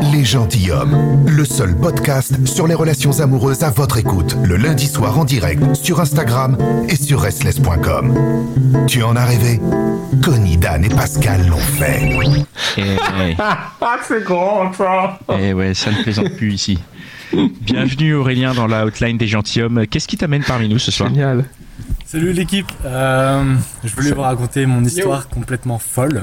Les 0.00 0.24
gentilshommes, 0.24 1.24
le 1.28 1.44
seul 1.44 1.76
podcast 1.76 2.46
sur 2.46 2.66
les 2.66 2.74
relations 2.74 3.20
amoureuses 3.20 3.62
à 3.62 3.70
votre 3.70 3.98
écoute, 3.98 4.36
le 4.44 4.56
lundi 4.56 4.86
soir 4.86 5.18
en 5.18 5.24
direct 5.24 5.62
sur 5.74 6.00
Instagram 6.00 6.56
et 6.88 6.96
sur 6.96 7.20
restless.com. 7.20 8.14
Tu 8.88 9.02
en 9.02 9.14
as 9.16 9.24
rêvé? 9.24 9.60
Connie, 10.22 10.56
Dan 10.56 10.84
et 10.84 10.88
Pascal 10.88 11.46
l'ont 11.46 11.56
fait. 11.58 12.02
Et, 12.78 12.82
ouais. 12.82 13.36
c'est 14.08 14.24
grand 14.24 14.72
ça 14.72 15.18
Eh 15.38 15.52
ouais, 15.52 15.74
ça 15.74 15.90
ne 15.90 16.02
plaisante 16.02 16.30
plus 16.36 16.54
ici. 16.54 16.78
Bienvenue 17.60 18.14
Aurélien 18.14 18.54
dans 18.54 18.66
la 18.66 18.86
outline 18.86 19.18
des 19.18 19.26
gentilshommes. 19.26 19.86
Qu'est-ce 19.86 20.08
qui 20.08 20.16
t'amène 20.16 20.42
parmi 20.44 20.68
nous 20.68 20.78
ce 20.78 20.90
soir 20.90 21.08
Génial. 21.10 21.44
Salut 22.06 22.32
l'équipe, 22.32 22.70
Euh, 22.84 23.54
je 23.84 23.94
voulais 23.94 24.12
vous 24.12 24.20
raconter 24.22 24.64
mon 24.66 24.84
histoire 24.84 25.28
complètement 25.28 25.78
folle. 25.78 26.22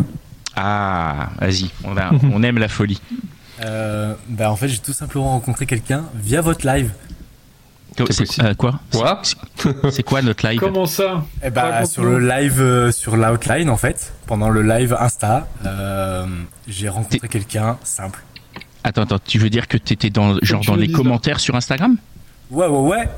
Ah, 0.56 1.30
vas-y, 1.40 1.70
on, 1.84 1.96
a- 1.98 2.12
on 2.34 2.44
aime 2.44 2.58
la 2.58 2.68
folie. 2.68 3.02
Euh, 3.62 4.14
bah 4.30 4.52
en 4.52 4.56
fait 4.56 4.68
j'ai 4.70 4.80
tout 4.80 4.94
simplement 4.94 5.32
rencontré 5.32 5.66
quelqu'un 5.66 6.06
via 6.16 6.42
votre 6.42 6.66
live. 6.66 6.92
C'est- 8.12 8.42
euh, 8.42 8.54
quoi 8.54 8.80
Quoi 8.94 9.22
C'est- 9.92 10.04
quoi 10.04 10.22
notre 10.22 10.48
live 10.48 10.60
Comment 10.60 10.86
ça 10.86 11.26
Et 11.44 11.50
bah 11.50 11.86
sur 11.86 12.04
le 12.06 12.20
live 12.20 12.62
euh, 12.62 12.92
sur 12.92 13.18
l'outline 13.18 13.70
en 13.70 13.76
fait, 13.76 14.14
pendant 14.26 14.50
le 14.50 14.62
live 14.64 14.96
Insta, 14.98 15.48
euh, 15.66 16.26
j'ai 16.68 16.88
rencontré 16.88 17.28
quelqu'un 17.28 17.78
simple. 17.84 18.24
Attends, 18.86 19.02
attends, 19.02 19.20
tu 19.20 19.40
veux 19.40 19.50
dire 19.50 19.68
que 19.68 19.76
t'étais 19.78 20.10
dans, 20.10 20.38
genre 20.42 20.64
dans 20.64 20.76
le 20.76 20.82
les 20.82 20.88
dis, 20.88 20.94
commentaires 20.94 21.42
sur 21.42 21.56
Instagram? 21.56 21.98
Ouais 22.52 22.68
ouais 22.68 22.80
ouais. 22.90 23.10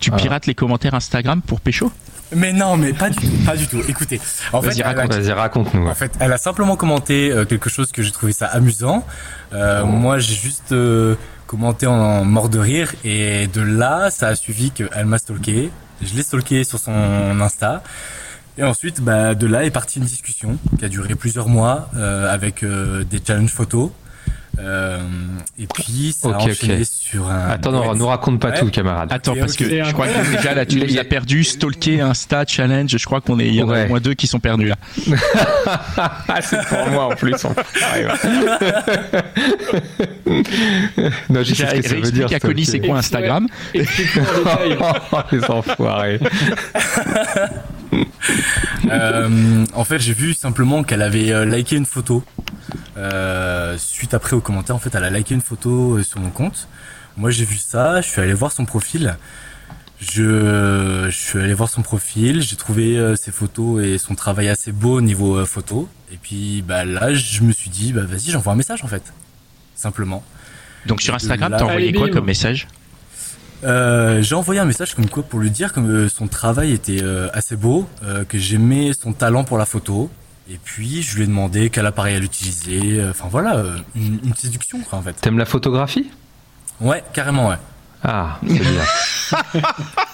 Tu 0.00 0.10
Ah. 0.12 0.16
pirates 0.16 0.44
les 0.46 0.54
commentaires 0.54 0.92
Instagram 0.94 1.40
pour 1.40 1.60
pécho? 1.60 1.90
Mais 2.34 2.52
non 2.52 2.76
mais 2.76 2.92
pas 2.92 3.08
du 3.10 3.16
tout, 3.16 3.44
pas 3.46 3.56
du 3.56 3.66
tout. 3.66 3.80
Écoutez, 3.88 4.20
en 4.52 4.60
fait, 4.62 4.80
a- 4.82 4.88
raconte. 4.88 5.12
Raconte-nous. 5.34 5.86
En 5.88 5.94
fait, 5.94 6.12
elle 6.20 6.32
a 6.32 6.38
simplement 6.38 6.76
commenté 6.76 7.30
euh, 7.30 7.44
quelque 7.44 7.70
chose 7.70 7.90
que 7.92 8.02
j'ai 8.02 8.10
trouvé 8.12 8.32
ça 8.32 8.46
amusant. 8.46 9.04
Euh, 9.52 9.84
Moi, 9.84 10.18
j'ai 10.18 10.34
juste 10.34 10.72
euh, 10.72 11.14
commenté 11.46 11.86
en 11.86 12.24
mort 12.24 12.48
de 12.50 12.58
rire 12.58 12.92
et 13.04 13.46
de 13.46 13.62
là, 13.62 14.10
ça 14.10 14.28
a 14.28 14.34
suivi 14.34 14.70
qu'elle 14.70 15.06
m'a 15.06 15.18
stalké. 15.18 15.70
Je 16.02 16.14
l'ai 16.14 16.22
stalké 16.22 16.64
sur 16.64 16.78
son 16.78 16.92
Insta. 17.40 17.82
Et 18.58 18.62
ensuite, 18.64 19.00
bah, 19.00 19.34
de 19.34 19.46
là 19.46 19.64
est 19.64 19.70
partie 19.70 19.98
une 20.00 20.04
discussion 20.04 20.58
qui 20.78 20.84
a 20.84 20.88
duré 20.88 21.14
plusieurs 21.14 21.48
mois 21.48 21.88
euh, 21.96 22.32
avec 22.32 22.62
euh, 22.62 23.04
des 23.04 23.20
challenges 23.24 23.52
photos. 23.52 23.90
Euh, 24.60 24.98
et 25.58 25.66
puis, 25.68 26.12
ça 26.18 26.28
a 26.28 26.30
Ok, 26.32 26.36
ok. 26.42 26.48
enchaîné 26.50 26.84
sur 26.84 27.28
un... 27.30 27.48
Attends, 27.50 27.70
non, 27.70 27.94
nous 27.94 28.06
raconte 28.06 28.40
pas 28.40 28.50
Ouais. 28.50 28.58
tout, 28.58 28.70
camarade. 28.70 29.08
Attends, 29.12 29.36
parce 29.36 29.54
que 29.54 29.64
je 29.84 29.92
crois 29.92 30.08
que 30.08 30.36
déjà 30.36 30.52
là, 30.54 30.66
tu 30.66 30.78
les 30.78 30.98
as 30.98 31.04
perdus, 31.04 31.44
stalker, 31.44 32.00
Insta, 32.00 32.44
challenge. 32.46 32.90
Je 32.96 33.04
crois 33.04 33.20
qu'on 33.20 33.38
est, 33.38 33.46
il 33.46 33.54
y 33.54 33.62
en 33.62 33.70
a 33.70 33.84
au 33.84 33.88
moins 33.88 34.00
deux 34.00 34.14
qui 34.14 34.26
sont 34.26 34.40
perdus 34.40 34.66
là. 34.68 34.76
Ah, 36.30 36.40
c'est 36.42 36.60
pour 36.66 36.86
moi 36.90 37.06
en 37.06 37.10
plus. 37.16 37.34
en- 37.44 37.54
non, 41.30 41.42
je 41.42 41.54
sais 41.54 41.66
ce 41.68 41.74
que 41.76 41.88
ça 41.88 41.94
veut 41.96 42.10
dire. 42.12 42.28
Connie 42.40 42.64
c'est 42.64 42.80
quoi 42.80 42.98
Instagram. 42.98 43.46
Détail. 43.74 44.78
Les 45.32 45.44
enfoirés. 45.44 46.20
Euh, 48.90 49.64
en 49.74 49.84
fait, 49.84 49.98
j'ai 49.98 50.12
vu 50.12 50.34
simplement 50.34 50.82
qu'elle 50.82 51.02
avait 51.02 51.32
euh, 51.32 51.44
liké 51.44 51.76
une 51.76 51.86
photo. 51.86 52.22
Euh, 52.96 53.47
suite 53.76 54.14
après 54.14 54.34
au 54.34 54.40
commentaire, 54.40 54.76
en 54.76 54.78
fait, 54.78 54.94
elle 54.94 55.04
a 55.04 55.10
liké 55.10 55.34
une 55.34 55.42
photo 55.42 55.98
euh, 55.98 56.02
sur 56.02 56.20
mon 56.20 56.30
compte. 56.30 56.68
Moi, 57.16 57.30
j'ai 57.30 57.44
vu 57.44 57.56
ça, 57.56 58.00
je 58.00 58.08
suis 58.08 58.20
allé 58.20 58.32
voir 58.32 58.52
son 58.52 58.64
profil. 58.64 59.16
Je, 60.00 61.08
je 61.10 61.16
suis 61.16 61.40
allé 61.40 61.54
voir 61.54 61.68
son 61.68 61.82
profil, 61.82 62.40
j'ai 62.40 62.54
trouvé 62.54 62.96
euh, 62.96 63.16
ses 63.16 63.32
photos 63.32 63.82
et 63.82 63.98
son 63.98 64.14
travail 64.14 64.48
assez 64.48 64.70
beau 64.70 64.98
au 64.98 65.00
niveau 65.00 65.36
euh, 65.36 65.44
photo. 65.44 65.88
Et 66.12 66.16
puis, 66.16 66.62
bah 66.62 66.84
là, 66.84 67.12
je 67.12 67.42
me 67.42 67.50
suis 67.50 67.68
dit, 67.68 67.92
bah 67.92 68.02
vas-y, 68.02 68.30
j'envoie 68.30 68.52
un 68.52 68.56
message 68.56 68.84
en 68.84 68.86
fait, 68.86 69.02
simplement. 69.74 70.22
Donc 70.86 71.02
sur 71.02 71.14
Instagram, 71.14 71.52
t'as 71.58 71.64
envoyé 71.64 71.92
quoi 71.92 72.08
comme 72.10 72.26
message? 72.26 72.68
Euh, 73.64 74.22
j'ai 74.22 74.36
envoyé 74.36 74.60
un 74.60 74.64
message 74.64 74.94
comme 74.94 75.08
quoi 75.08 75.24
pour 75.24 75.40
lui 75.40 75.50
dire 75.50 75.72
que 75.72 75.80
euh, 75.80 76.08
son 76.08 76.28
travail 76.28 76.72
était 76.72 77.02
euh, 77.02 77.28
assez 77.32 77.56
beau, 77.56 77.88
euh, 78.04 78.24
que 78.24 78.38
j'aimais 78.38 78.92
son 78.92 79.12
talent 79.12 79.42
pour 79.42 79.58
la 79.58 79.66
photo. 79.66 80.08
Et 80.50 80.58
puis 80.64 81.02
je 81.02 81.16
lui 81.16 81.24
ai 81.24 81.26
demandé 81.26 81.68
quel 81.70 81.84
appareil 81.86 82.16
elle 82.16 82.24
utilisait. 82.24 83.00
euh, 83.00 83.10
Enfin 83.10 83.26
voilà, 83.30 83.56
euh, 83.56 83.76
une, 83.94 84.18
une 84.24 84.34
séduction 84.34 84.80
quoi 84.80 84.98
en 84.98 85.02
fait. 85.02 85.12
T'aimes 85.14 85.38
la 85.38 85.44
photographie? 85.44 86.10
Ouais, 86.80 87.02
carrément 87.12 87.48
ouais. 87.50 87.56
Ah, 88.04 88.38
c'est 88.46 88.54
bien. 88.60 89.62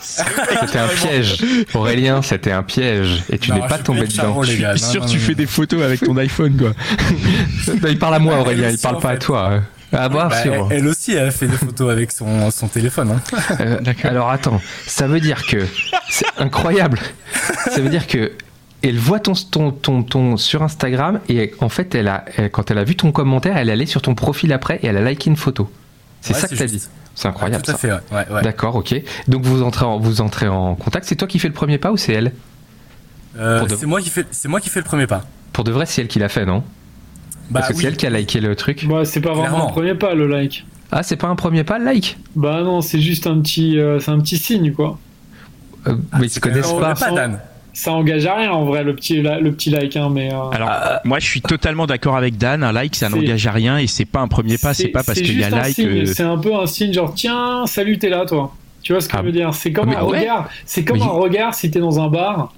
c'était 0.00 0.78
un 0.78 0.88
piège. 0.88 1.36
Aurélien, 1.74 2.22
c'était 2.22 2.50
un 2.52 2.62
piège. 2.62 3.22
Et 3.30 3.38
tu 3.38 3.50
Non, 3.50 3.56
n'es 3.60 3.68
pas 3.68 3.78
tombé 3.78 4.00
dedans. 4.02 4.10
charmant, 4.14 4.42
les 4.42 4.56
gars. 4.56 4.72
Je 4.74 4.78
suis 4.78 4.86
Non, 4.86 4.92
sûr 4.92 5.00
non, 5.02 5.06
que 5.06 5.12
tu 5.12 5.18
non, 5.18 5.24
fais 5.24 5.32
non. 5.32 5.36
des 5.38 5.46
photos 5.46 5.82
avec 5.82 6.00
ton 6.00 6.16
iPhone 6.16 6.56
quoi. 6.56 6.70
Non, 7.68 7.88
il 7.88 7.98
parle 7.98 8.14
à 8.14 8.18
moi, 8.18 8.38
Aurélien, 8.40 8.64
elle 8.64 8.70
il 8.70 8.74
aussi, 8.74 8.82
parle 8.82 8.98
pas 9.00 9.10
à 9.10 9.12
fait. 9.12 9.18
toi. 9.18 9.60
Ah, 9.92 10.08
bah, 10.08 10.28
Bah, 10.30 10.42
sûr. 10.42 10.68
elle, 10.70 10.78
elle 10.78 10.88
aussi 10.88 11.12
elle 11.12 11.30
fait 11.30 11.46
des 11.46 11.56
photos 11.56 11.92
avec 11.92 12.10
son, 12.10 12.50
son 12.50 12.66
téléphone. 12.68 13.12
Hein. 13.12 13.56
Euh, 13.60 13.78
alors 14.04 14.30
attends, 14.30 14.60
ça 14.86 15.06
veut 15.06 15.20
dire 15.20 15.46
que 15.46 15.58
c'est 16.08 16.26
incroyable. 16.38 16.98
Ça 17.70 17.80
veut 17.80 17.90
dire 17.90 18.06
que 18.06 18.32
elle 18.88 18.98
voit 18.98 19.20
ton, 19.20 19.32
ton, 19.34 19.70
ton, 19.72 20.02
ton 20.02 20.36
sur 20.36 20.62
Instagram 20.62 21.20
et 21.28 21.52
en 21.60 21.68
fait, 21.68 21.94
elle 21.94 22.08
a, 22.08 22.24
elle- 22.36 22.50
quand 22.50 22.70
elle 22.70 22.78
a 22.78 22.84
vu 22.84 22.96
ton 22.96 23.12
commentaire, 23.12 23.56
elle 23.56 23.68
est 23.68 23.72
allée 23.72 23.86
sur 23.86 24.02
ton 24.02 24.14
profil 24.14 24.52
après 24.52 24.78
et 24.82 24.86
elle 24.86 24.96
a 24.96 25.02
liké 25.10 25.30
une 25.30 25.36
photo. 25.36 25.70
C'est 26.20 26.34
Ouais, 26.34 26.40
ça 26.40 26.48
que 26.48 26.56
c'est 26.56 26.64
t'as 26.66 26.70
dit. 26.70 26.82
C'est 27.14 27.28
incroyable. 27.28 27.62
Tout 27.64 27.70
à 27.70 27.74
ça. 27.74 27.78
fait 27.78 27.92
ouais. 27.92 28.42
D'accord, 28.42 28.74
ok. 28.76 28.94
Donc 29.28 29.44
vous 29.44 29.62
entrez 29.62 29.84
en, 29.84 29.98
vous 29.98 30.20
entrez 30.20 30.48
en 30.48 30.74
contact. 30.74 31.06
C'est 31.06 31.14
toi 31.16 31.28
qui 31.28 31.38
fais 31.38 31.48
le 31.48 31.54
premier 31.54 31.78
pas 31.78 31.92
ou 31.92 31.96
c'est 31.96 32.12
elle? 32.12 32.32
Euh, 33.38 33.64
de- 33.66 33.74
c'est 33.76 33.86
moi 33.86 34.00
qui 34.00 34.10
fais 34.10 34.24
c'est 34.30 34.48
moi 34.48 34.60
qui 34.60 34.68
fais 34.70 34.80
le 34.80 34.84
premier 34.84 35.06
pas. 35.06 35.24
Pour 35.52 35.64
de 35.64 35.70
vrai, 35.72 35.86
c'est 35.86 36.02
elle 36.02 36.08
qui 36.08 36.18
l'a 36.18 36.28
fait, 36.28 36.44
non? 36.46 36.64
Bah 37.50 37.60
Parce 37.60 37.68
que 37.68 37.74
oui. 37.74 37.82
c'est 37.82 37.88
elle 37.88 37.96
qui 37.96 38.06
a 38.06 38.10
liké 38.10 38.40
le 38.40 38.56
truc. 38.56 38.86
Bah, 38.88 39.04
c'est 39.04 39.20
pas 39.20 39.30
vraiment 39.32 39.42
Clairement. 39.48 39.68
un 39.68 39.72
premier 39.72 39.94
pas 39.94 40.14
le 40.14 40.26
like. 40.26 40.66
Ah, 40.90 41.02
c'est 41.02 41.16
pas 41.16 41.26
un 41.28 41.36
premier 41.36 41.62
pas, 41.64 41.78
le 41.78 41.84
like? 41.84 42.16
Bah 42.36 42.62
non, 42.62 42.80
c'est 42.80 43.00
juste 43.00 43.26
un 43.26 43.40
petit, 43.40 43.78
euh, 43.78 43.98
c'est 44.00 44.10
un 44.10 44.18
petit 44.20 44.38
signe 44.38 44.72
quoi. 44.72 44.98
Euh, 45.86 45.94
Mais 46.18 46.26
ils 46.26 46.30
se 46.30 46.40
connaissent 46.40 46.68
On 46.72 46.80
pas. 46.80 46.94
pas 46.94 47.10
Dan. 47.12 47.38
Ça 47.76 47.92
engage 47.92 48.24
à 48.24 48.36
rien 48.36 48.52
en 48.52 48.64
vrai 48.64 48.84
le 48.84 48.94
petit, 48.94 49.20
le 49.20 49.50
petit 49.52 49.68
like 49.68 49.96
hein, 49.96 50.08
mais. 50.08 50.32
euh, 50.32 50.48
Alors 50.52 50.70
moi 51.04 51.18
je 51.18 51.26
suis 51.26 51.42
totalement 51.42 51.86
d'accord 51.86 52.16
avec 52.16 52.38
Dan. 52.38 52.62
Un 52.62 52.70
like 52.72 52.94
ça 52.94 53.08
n'engage 53.08 53.46
à 53.46 53.50
rien 53.52 53.78
et 53.78 53.86
c'est 53.88 54.04
pas 54.04 54.20
un 54.20 54.28
premier 54.28 54.58
pas. 54.58 54.72
C'est 54.74 54.88
pas 54.88 55.02
parce 55.02 55.20
qu'il 55.20 55.38
y 55.38 55.42
a 55.44 55.50
like. 55.50 55.78
euh, 55.80 56.06
C'est 56.06 56.22
un 56.22 56.38
peu 56.38 56.54
un 56.54 56.66
signe 56.66 56.92
genre 56.92 57.12
tiens, 57.14 57.66
salut, 57.66 57.98
t'es 57.98 58.08
là 58.08 58.24
toi. 58.26 58.54
Tu 58.82 58.92
vois 58.92 59.00
ce 59.00 59.08
que 59.08 59.16
Ah. 59.16 59.20
je 59.22 59.26
veux 59.26 59.32
dire? 59.32 59.52
C'est 59.54 59.72
comme 59.72 59.88
un 59.90 60.02
ouais. 60.04 60.20
regard. 60.20 60.48
C'est 60.66 60.84
comme 60.84 60.98
Mais- 60.98 61.02
un 61.04 61.08
regard 61.08 61.54
si 61.54 61.70
t'es 61.70 61.80
dans 61.80 61.98
un 62.00 62.08
bar. 62.08 62.52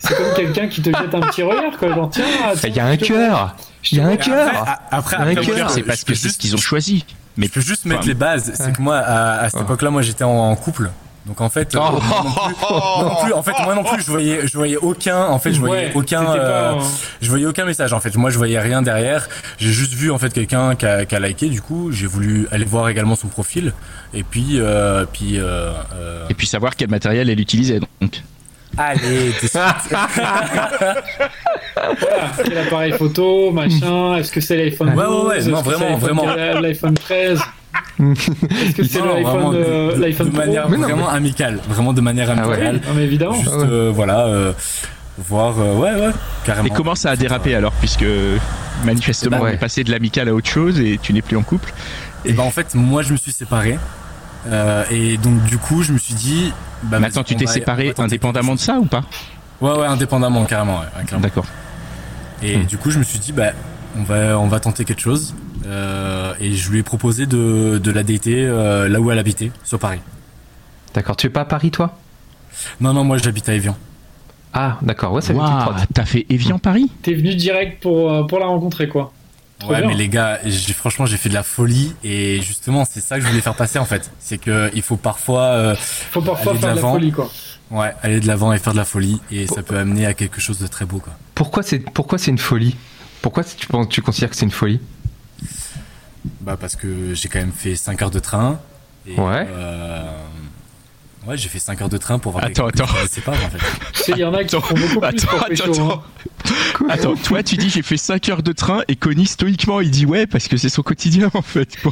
C'est 0.00 0.14
comme 0.16 0.34
quelqu'un 0.36 0.68
qui 0.68 0.82
te 0.82 0.90
jette 0.90 1.14
un 1.14 1.20
petit 1.20 1.42
regard 1.42 1.76
quoi. 1.78 1.88
Genre 1.94 2.10
tiens. 2.10 2.24
Il 2.64 2.74
y 2.76 2.80
a 2.80 2.86
un 2.86 2.96
cœur 2.96 3.56
Il 3.90 3.98
y 3.98 4.00
a 4.02 4.06
un 4.06 4.16
cœur 4.16 4.50
Après, 4.90 5.16
après, 5.16 5.34
c'est 5.70 5.82
parce 5.82 6.04
que 6.04 6.14
c'est 6.14 6.28
ce 6.28 6.36
qu'ils 6.38 6.54
ont 6.54 6.58
choisi. 6.58 7.04
Mais 7.38 7.46
Je 7.46 7.52
peux 7.52 7.60
juste 7.60 7.84
mettre 7.86 8.06
les 8.06 8.14
bases. 8.14 8.52
C'est 8.54 8.72
que 8.76 8.82
moi, 8.82 8.96
à, 8.98 9.44
cette 9.48 9.54
Ouais. 9.54 9.62
époque-là, 9.62 9.90
moi, 9.90 10.02
j'étais 10.02 10.24
en 10.24 10.54
couple. 10.56 10.90
Donc 11.28 11.40
en 11.42 11.48
fait, 11.50 11.74
euh, 11.76 11.78
Oh. 11.80 12.00
moi, 12.00 12.24
non 12.24 12.30
plus, 12.30 13.04
non 13.04 13.14
plus- 13.22 13.32
en 13.34 13.42
fait, 13.42 13.52
moi 13.62 13.74
non 13.74 13.84
plus, 13.84 14.02
je 14.02 14.10
voyais, 14.10 14.46
je 14.48 14.56
voyais 14.56 14.76
aucun, 14.78 15.26
en 15.26 15.38
fait, 15.38 15.52
je 15.52 15.60
voyais 15.60 15.86
Ouais, 15.88 15.92
aucun, 15.94 16.22
euh, 16.22 16.36
pas, 16.36 16.78
euh, 16.78 16.80
je 17.20 17.28
voyais 17.28 17.46
aucun 17.46 17.64
message. 17.66 17.92
En 17.92 18.00
fait, 18.00 18.16
moi, 18.16 18.30
je 18.30 18.38
voyais 18.38 18.58
rien 18.58 18.82
derrière. 18.82 19.28
J'ai 19.58 19.70
juste 19.70 19.92
vu 19.92 20.10
en 20.10 20.18
fait 20.18 20.32
quelqu'un 20.32 20.74
qui 20.74 20.86
a, 20.86 21.04
qui 21.04 21.14
a 21.14 21.20
liké. 21.20 21.48
Du 21.50 21.60
coup, 21.60 21.92
j'ai 21.92 22.06
voulu 22.06 22.48
aller 22.50 22.64
voir 22.64 22.88
également 22.88 23.14
son 23.14 23.28
profil. 23.28 23.72
Et 24.14 24.22
puis, 24.22 24.52
euh, 24.54 25.04
puis, 25.12 25.38
euh, 25.38 25.70
euh, 25.94 26.26
et 26.30 26.34
puis 26.34 26.46
savoir 26.46 26.74
quel 26.76 26.88
matériel 26.88 27.28
elle 27.30 27.40
utilisait. 27.40 27.80
Donc 28.00 28.22
Allez, 28.76 29.32
suite. 29.32 29.52
Voilà, 31.76 32.30
quel 32.44 32.58
appareil 32.58 32.92
photo, 32.92 33.50
machin, 33.50 34.16
est-ce 34.16 34.30
que 34.32 34.40
c'est 34.40 34.56
l'iPhone 34.56 34.90
Ouais, 34.90 35.04
ouais, 35.04 35.36
12, 35.38 35.46
ouais, 35.46 35.52
non, 35.52 35.62
vraiment, 35.62 35.96
vraiment. 35.96 36.24
L'iPhone 36.60 36.94
13 36.94 37.40
Est-ce 38.00 38.74
que 38.76 38.84
c'est 38.84 39.00
l'iPhone 39.00 39.52
de, 39.52 39.56
euh, 39.58 39.96
de- 39.96 40.00
l'iPhone 40.00 40.26
de 40.28 40.32
Pro 40.32 40.40
manière 40.46 40.68
Mais 40.68 40.76
non, 40.76 40.82
vraiment 40.84 41.08
amicale. 41.08 41.58
Vraiment 41.68 41.92
de 41.92 42.00
manière 42.00 42.30
Ah 42.30 42.48
ouais. 42.48 42.54
amicale. 42.66 42.80
Non 42.86 42.94
mais 42.94 43.04
évidemment. 43.04 43.34
Juste, 43.34 43.50
Ah 43.52 43.58
ouais. 43.58 43.66
euh, 43.70 43.92
voilà, 43.94 44.26
euh, 44.26 44.52
voir, 45.18 45.54
euh, 45.58 45.74
ouais, 45.74 45.94
ouais, 45.94 46.12
carrément. 46.44 46.66
Et 46.68 46.70
comment 46.70 46.94
ça 46.94 47.10
a 47.10 47.16
dérapé 47.16 47.54
alors 47.54 47.72
Puisque 47.72 48.04
manifestement, 48.84 49.36
Eh 49.36 49.40
ben, 49.40 49.42
on 49.42 49.48
ouais. 49.48 49.54
est 49.54 49.58
passé 49.58 49.84
de 49.84 49.90
l'amical 49.90 50.28
à 50.28 50.34
autre 50.34 50.48
chose 50.48 50.78
et 50.80 50.98
tu 51.02 51.12
n'es 51.12 51.22
plus 51.22 51.36
en 51.36 51.42
couple. 51.42 51.72
Et 52.24 52.32
bah 52.32 52.42
en 52.42 52.50
fait, 52.50 52.74
moi 52.74 53.02
je 53.02 53.12
me 53.12 53.16
suis 53.16 53.32
séparé. 53.32 53.78
Euh, 54.46 54.84
et 54.90 55.16
donc 55.16 55.42
du 55.44 55.58
coup, 55.58 55.82
je 55.82 55.92
me 55.92 55.98
suis 55.98 56.14
dit. 56.14 56.52
Bah, 56.84 56.98
Mais 57.00 57.08
attends, 57.08 57.24
tu 57.24 57.34
t'es 57.36 57.46
séparé 57.46 57.92
indépendamment 57.98 58.54
de 58.54 58.60
ça 58.60 58.78
ou 58.78 58.84
pas. 58.86 59.02
Ouais, 59.60 59.72
ouais, 59.72 59.86
indépendamment, 59.86 60.44
carrément. 60.44 60.78
Ouais, 60.78 60.86
ouais. 61.12 61.18
D'accord. 61.20 61.46
Et 62.42 62.56
Hmm. 62.56 62.64
du 62.66 62.78
coup, 62.78 62.92
je 62.92 63.00
me 63.00 63.02
suis 63.04 63.18
dit, 63.18 63.32
bah, 63.32 63.50
on 63.98 64.04
va, 64.04 64.38
on 64.38 64.46
va 64.46 64.60
tenter 64.60 64.84
quelque 64.84 65.00
chose. 65.02 65.34
Euh, 65.66 66.34
et 66.40 66.52
je 66.54 66.70
lui 66.70 66.78
ai 66.78 66.82
proposé 66.82 67.26
de, 67.26 67.78
de 67.82 67.90
la 67.90 68.02
dater 68.02 68.44
euh, 68.46 68.88
là 68.88 69.00
où 69.00 69.10
elle 69.10 69.18
habitait, 69.18 69.50
sur 69.64 69.78
Paris. 69.78 70.00
D'accord, 70.94 71.16
tu 71.16 71.26
es 71.26 71.30
pas 71.30 71.40
à 71.42 71.44
Paris 71.44 71.70
toi? 71.70 71.98
Non, 72.80 72.92
non, 72.92 73.04
moi 73.04 73.18
j'habite 73.18 73.48
à 73.48 73.54
Evian. 73.54 73.76
Ah, 74.54 74.78
d'accord, 74.82 75.12
ouais, 75.12 75.20
ça 75.20 75.34
trotte. 75.34 75.76
t'as 75.92 76.04
fait 76.04 76.26
Evian 76.30 76.58
Paris? 76.58 76.90
T'es 77.02 77.14
venu 77.14 77.34
direct 77.34 77.82
pour, 77.82 78.10
euh, 78.10 78.22
pour 78.24 78.38
la 78.38 78.46
rencontrer 78.46 78.88
quoi. 78.88 79.12
Trop 79.58 79.72
Ouais, 79.72 79.80
bien. 79.80 79.88
mais 79.88 79.94
les 79.94 80.08
gars, 80.08 80.38
franchement, 80.76 81.04
j'ai 81.04 81.16
fait 81.16 81.28
de 81.28 81.34
la 81.34 81.42
folie. 81.42 81.92
Et 82.04 82.40
justement, 82.42 82.84
c'est 82.88 83.00
ça 83.00 83.16
que 83.16 83.22
je 83.24 83.28
voulais 83.28 83.40
faire 83.40 83.54
passer 83.56 83.78
en 83.80 83.84
fait. 83.84 84.10
C'est 84.20 84.38
que 84.38 84.70
il 84.74 84.82
faut 84.82 84.96
parfois 84.96 85.42
euh, 85.42 85.74
Faut 85.76 86.22
parfois 86.22 86.52
aller 86.52 86.60
de 86.60 86.64
faire 86.64 86.70
de 86.70 86.76
la 86.76 86.82
l'avant. 86.82 86.92
folie 86.94 87.10
quoi. 87.12 87.30
ouais, 87.72 87.92
aller 88.02 88.20
de 88.20 88.26
l'avant 88.28 88.52
et 88.52 88.58
faire 88.58 88.72
de 88.72 88.78
la 88.78 88.84
folie. 88.84 89.20
Et 89.32 89.46
ça 89.48 89.62
peut 89.62 89.76
amener 89.76 90.06
à 90.06 90.14
quelque 90.14 90.40
chose 90.40 90.58
de 90.60 90.66
très 90.68 90.84
beau. 90.84 90.98
Quoi. 90.98 91.12
Pourquoi 91.34 91.62
c'est 91.64 91.80
pourquoi 91.80 92.18
c'est 92.18 92.30
une 92.30 92.38
folie? 92.38 92.76
Pourquoi 93.20 93.42
tu 93.44 93.66
penses 93.66 93.88
tu 93.88 94.00
considères 94.00 94.30
que 94.30 94.36
c'est 94.36 94.44
une 94.46 94.52
folie? 94.52 94.80
Bah, 96.40 96.56
parce 96.58 96.76
que 96.76 97.14
j'ai 97.14 97.28
quand 97.28 97.40
même 97.40 97.52
fait 97.52 97.74
5 97.76 98.00
heures 98.02 98.10
de 98.10 98.20
train. 98.20 98.60
Et, 99.06 99.18
Ouais. 99.18 99.46
euh, 99.48 100.02
Ouais, 101.26 101.36
j'ai 101.36 101.48
fait 101.50 101.58
5 101.58 101.82
heures 101.82 101.88
de 101.90 101.98
train 101.98 102.18
pour 102.18 102.32
voir 102.32 102.44
Attends, 102.44 102.68
attends. 102.68 102.86
connaissais 102.86 103.20
pas 103.20 103.32
en 103.32 103.34
fait. 103.34 103.58
Tu 103.92 104.02
sais, 104.02 104.12
il 104.12 104.18
y 104.18 104.24
en 104.24 104.32
a 104.32 104.44
qui 104.44 104.54
Attends, 104.56 104.66
font 104.66 104.74
beaucoup 104.76 105.00
plus 105.00 105.08
attends, 105.08 105.36
attends, 105.36 105.48
pécho, 105.48 105.72
attends. 105.72 105.92
hein. 105.92 106.86
Attends, 106.88 107.14
toi 107.16 107.42
tu 107.42 107.56
dis 107.56 107.68
j'ai 107.68 107.82
fait 107.82 107.96
5 107.98 108.28
heures 108.30 108.42
de 108.42 108.52
train 108.52 108.80
et 108.88 108.96
Connie 108.96 109.26
stoïquement 109.26 109.80
il 109.80 109.90
dit 109.90 110.06
ouais 110.06 110.26
parce 110.26 110.48
que 110.48 110.56
c'est 110.56 110.68
son 110.70 110.82
quotidien 110.82 111.28
en 111.34 111.42
fait. 111.42 111.76
oh, 111.84 111.90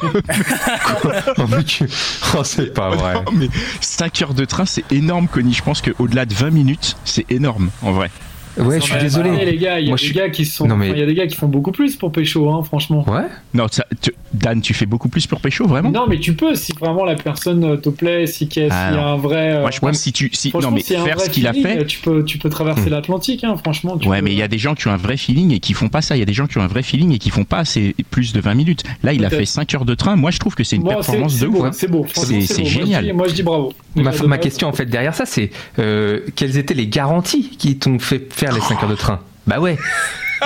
oh, 2.39 2.45
c'est 2.45 2.73
pas 2.73 2.91
vrai. 2.91 3.15
Non, 3.15 3.33
mais 3.35 3.49
5 3.81 4.23
heures 4.23 4.35
de 4.35 4.45
train 4.45 4.65
c'est 4.65 4.91
énorme 4.93 5.29
Connie, 5.29 5.53
je 5.55 5.63
pense 5.63 5.83
qu'au-delà 5.83 6.25
de 6.25 6.33
20 6.35 6.51
minutes 6.51 6.97
c'est 7.05 7.31
énorme 7.31 7.71
en 7.83 7.93
vrai. 7.93 8.11
Ouais, 8.59 8.81
je 8.81 8.85
suis 8.85 8.99
désolé. 8.99 9.45
les 9.45 9.57
gars, 9.57 9.79
il 9.81 9.85
y 9.85 9.89
a 9.89 9.91
Moi, 9.91 9.99
des 9.99 10.07
je 10.07 10.13
gars 10.15 10.31
qui 10.31 10.45
sont, 10.45 10.67
Non, 10.67 10.77
mais- 10.77 10.87
enfin, 10.87 10.95
il 10.97 11.01
y 11.01 11.03
a 11.03 11.07
des 11.07 11.15
gars 11.15 11.27
qui 11.27 11.37
font 11.37 11.49
beaucoup 11.49 11.73
plus 11.73 11.97
pour 11.97 12.11
pécho, 12.13 12.49
hein, 12.51 12.63
franchement. 12.65 13.05
Ouais. 13.09 13.23
Non, 13.55 13.67
ça- 13.71 13.87
tu- 14.01 14.13
Dan 14.33 14.61
tu 14.61 14.75
fais 14.75 14.85
beaucoup 14.87 15.09
plus 15.09 15.27
pour 15.27 15.41
Pécho 15.41 15.67
vraiment? 15.67 15.91
Non, 15.91 16.07
mais 16.07 16.19
tu 16.19 16.35
peux 16.35 16.55
si 16.57 16.73
vraiment 16.79 17.05
la 17.07 17.15
personne 17.15 17.65
euh, 17.65 17.77
te 17.77 17.89
plaît, 17.89 18.27
si 18.27 18.49
qu'il 18.49 18.65
y 18.65 18.67
a, 18.67 18.69
Ah, 18.71 18.89
s'il 18.89 18.97
y 18.99 19.01
a 19.01 19.07
un 19.07 19.17
vrai. 19.17 19.55
euh, 19.55 19.61
Moi 19.63 19.71
je 19.71 19.79
pense 19.79 19.89
ouais, 19.89 19.95
si 19.95 20.13
tu 20.13 20.29
si 20.33 20.53
non 20.61 20.71
mais 20.73 20.83
faire 20.83 21.19
ce 21.21 21.31
qu'il 21.31 21.47
a 21.47 21.55
fait 21.55 21.87
Tu 21.87 22.01
peux, 22.01 22.23
tu 22.25 22.37
peux 22.37 22.51
traverser 22.51 22.91
Hmm. 22.91 22.93
l'Atlantique, 22.93 23.45
hein, 23.45 23.57
franchement. 23.57 23.97
tu 23.97 24.09
Ouais, 24.09 24.19
peux- 24.19 24.25
mais 24.27 24.33
il 24.33 24.37
y 24.39 24.43
a 24.43 24.49
des 24.49 24.59
gens 24.59 24.75
qui 24.75 24.89
ont 24.89 24.91
un 24.91 24.97
vrai 24.99 25.17
feeling 25.17 25.53
et 25.53 25.61
qui 25.61 25.73
font 25.73 25.89
pas 25.89 26.03
ça. 26.03 26.17
Il 26.17 26.19
y 26.19 26.23
a 26.23 26.27
des 26.27 26.35
gens 26.35 26.47
qui 26.47 26.59
ont 26.59 26.63
un 26.63 26.67
vrai 26.67 26.83
feeling 26.83 27.13
et 27.13 27.19
qui 27.19 27.31
font 27.31 27.45
pas 27.45 27.59
assez 27.59 27.95
plus 28.11 28.33
de 28.35 28.41
20 28.41 28.55
minutes. 28.55 28.83
Là, 29.03 29.15
il 29.15 29.25
a 29.25 29.31
fait 29.31 29.47
5 29.47 29.73
heures 29.75 29.85
de 29.87 29.95
train. 29.95 30.17
Moi, 30.17 30.31
je 30.33 30.39
trouve 30.39 30.55
que 30.55 30.65
c'est 30.65 30.77
une 30.77 30.85
performance 30.85 31.39
de 31.39 31.47
ouf. 31.47 31.69
C'est 31.73 31.91
beau, 31.91 32.05
franchement, 32.05 32.39
C'est- 32.43 32.65
génial. 32.65 33.11
Moi, 33.15 33.29
je 33.29 33.35
dis 33.35 33.43
bravo. 33.43 33.73
Ma, 33.95 34.37
question 34.39 34.69
en 34.69 34.73
fait 34.73 34.85
derrière 34.87 35.15
ça, 35.15 35.25
c'est 35.25 35.51
euh, 35.79 36.21
quelles 36.35 36.59
étaient 36.59 36.75
les 36.75 36.89
garanties 36.89 37.51
qui 37.57 37.79
t'ont 37.79 37.99
fait 37.99 38.31
faire 38.31 38.46
les 38.53 38.61
5 38.61 38.83
heures 38.83 38.89
de 38.89 38.95
train 38.95 39.21
Bah 39.47 39.59
ouais. 39.59 39.79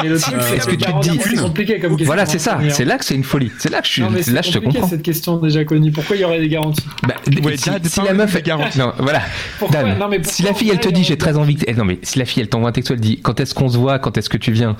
Mais 0.02 0.08
le 0.08 0.18
truc, 0.18 0.36
c'est 0.40 0.56
Est-ce 0.56 0.66
que 0.66 0.70
tu 0.72 0.78
te 0.84 1.00
dis- 1.00 1.18
c'est 1.22 1.36
compliqué 1.36 1.78
comme 1.80 1.90
question. 1.92 2.06
Voilà, 2.06 2.26
c'est 2.26 2.36
hein, 2.36 2.38
ça. 2.38 2.50
Samir. 2.52 2.74
C'est 2.74 2.84
là 2.84 2.98
que 2.98 3.04
c'est 3.04 3.14
une 3.14 3.24
folie. 3.24 3.50
C'est 3.58 3.70
là 3.70 3.80
que 3.80 3.86
je 3.86 3.92
suis. 3.92 4.02
Non, 4.02 4.10
mais 4.10 4.20
Là, 4.32 4.42
je 4.42 4.50
te 4.52 4.58
comprends. 4.58 4.88
cette 4.88 5.02
question 5.02 5.36
déjà 5.38 5.64
connue. 5.64 5.90
Pourquoi 5.90 6.16
il 6.16 6.22
y 6.22 6.24
aurait 6.24 6.40
des 6.40 6.48
garanties? 6.48 6.82
Bah, 7.02 7.14
Ouais, 7.42 7.56
si, 7.56 8.00
la 8.00 8.12
meuf 8.14 8.32
des 8.32 8.38
elle- 8.38 8.44
garanties. 8.44 8.78
non 8.78 8.92
voilà 8.98 9.22
Pourquoi? 9.58 9.82
Dan 9.82 9.98
Non, 9.98 10.08
mais 10.08 10.18
pourquoi 10.18 10.32
si 10.32 10.42
la 10.42 10.54
fille 10.54 10.70
elle 10.70 10.80
te 10.80 10.88
dit 10.88 11.04
j'ai 11.04 11.16
très 11.16 11.36
envie 11.36 11.56
que... 11.56 11.64
eh, 11.66 11.74
non 11.74 11.84
mais 11.84 11.98
si 12.02 12.18
la 12.18 12.24
fille 12.24 12.42
elle 12.42 12.48
t'envoie 12.48 12.68
un 12.68 12.72
texto 12.72 12.94
elle 12.94 13.00
dit 13.00 13.20
quand 13.22 13.38
est-ce 13.40 13.54
qu'on 13.54 13.68
se 13.68 13.76
voit? 13.78 13.98
Quand 13.98 14.16
est-ce 14.18 14.28
que 14.28 14.36
tu 14.36 14.52
viens? 14.52 14.76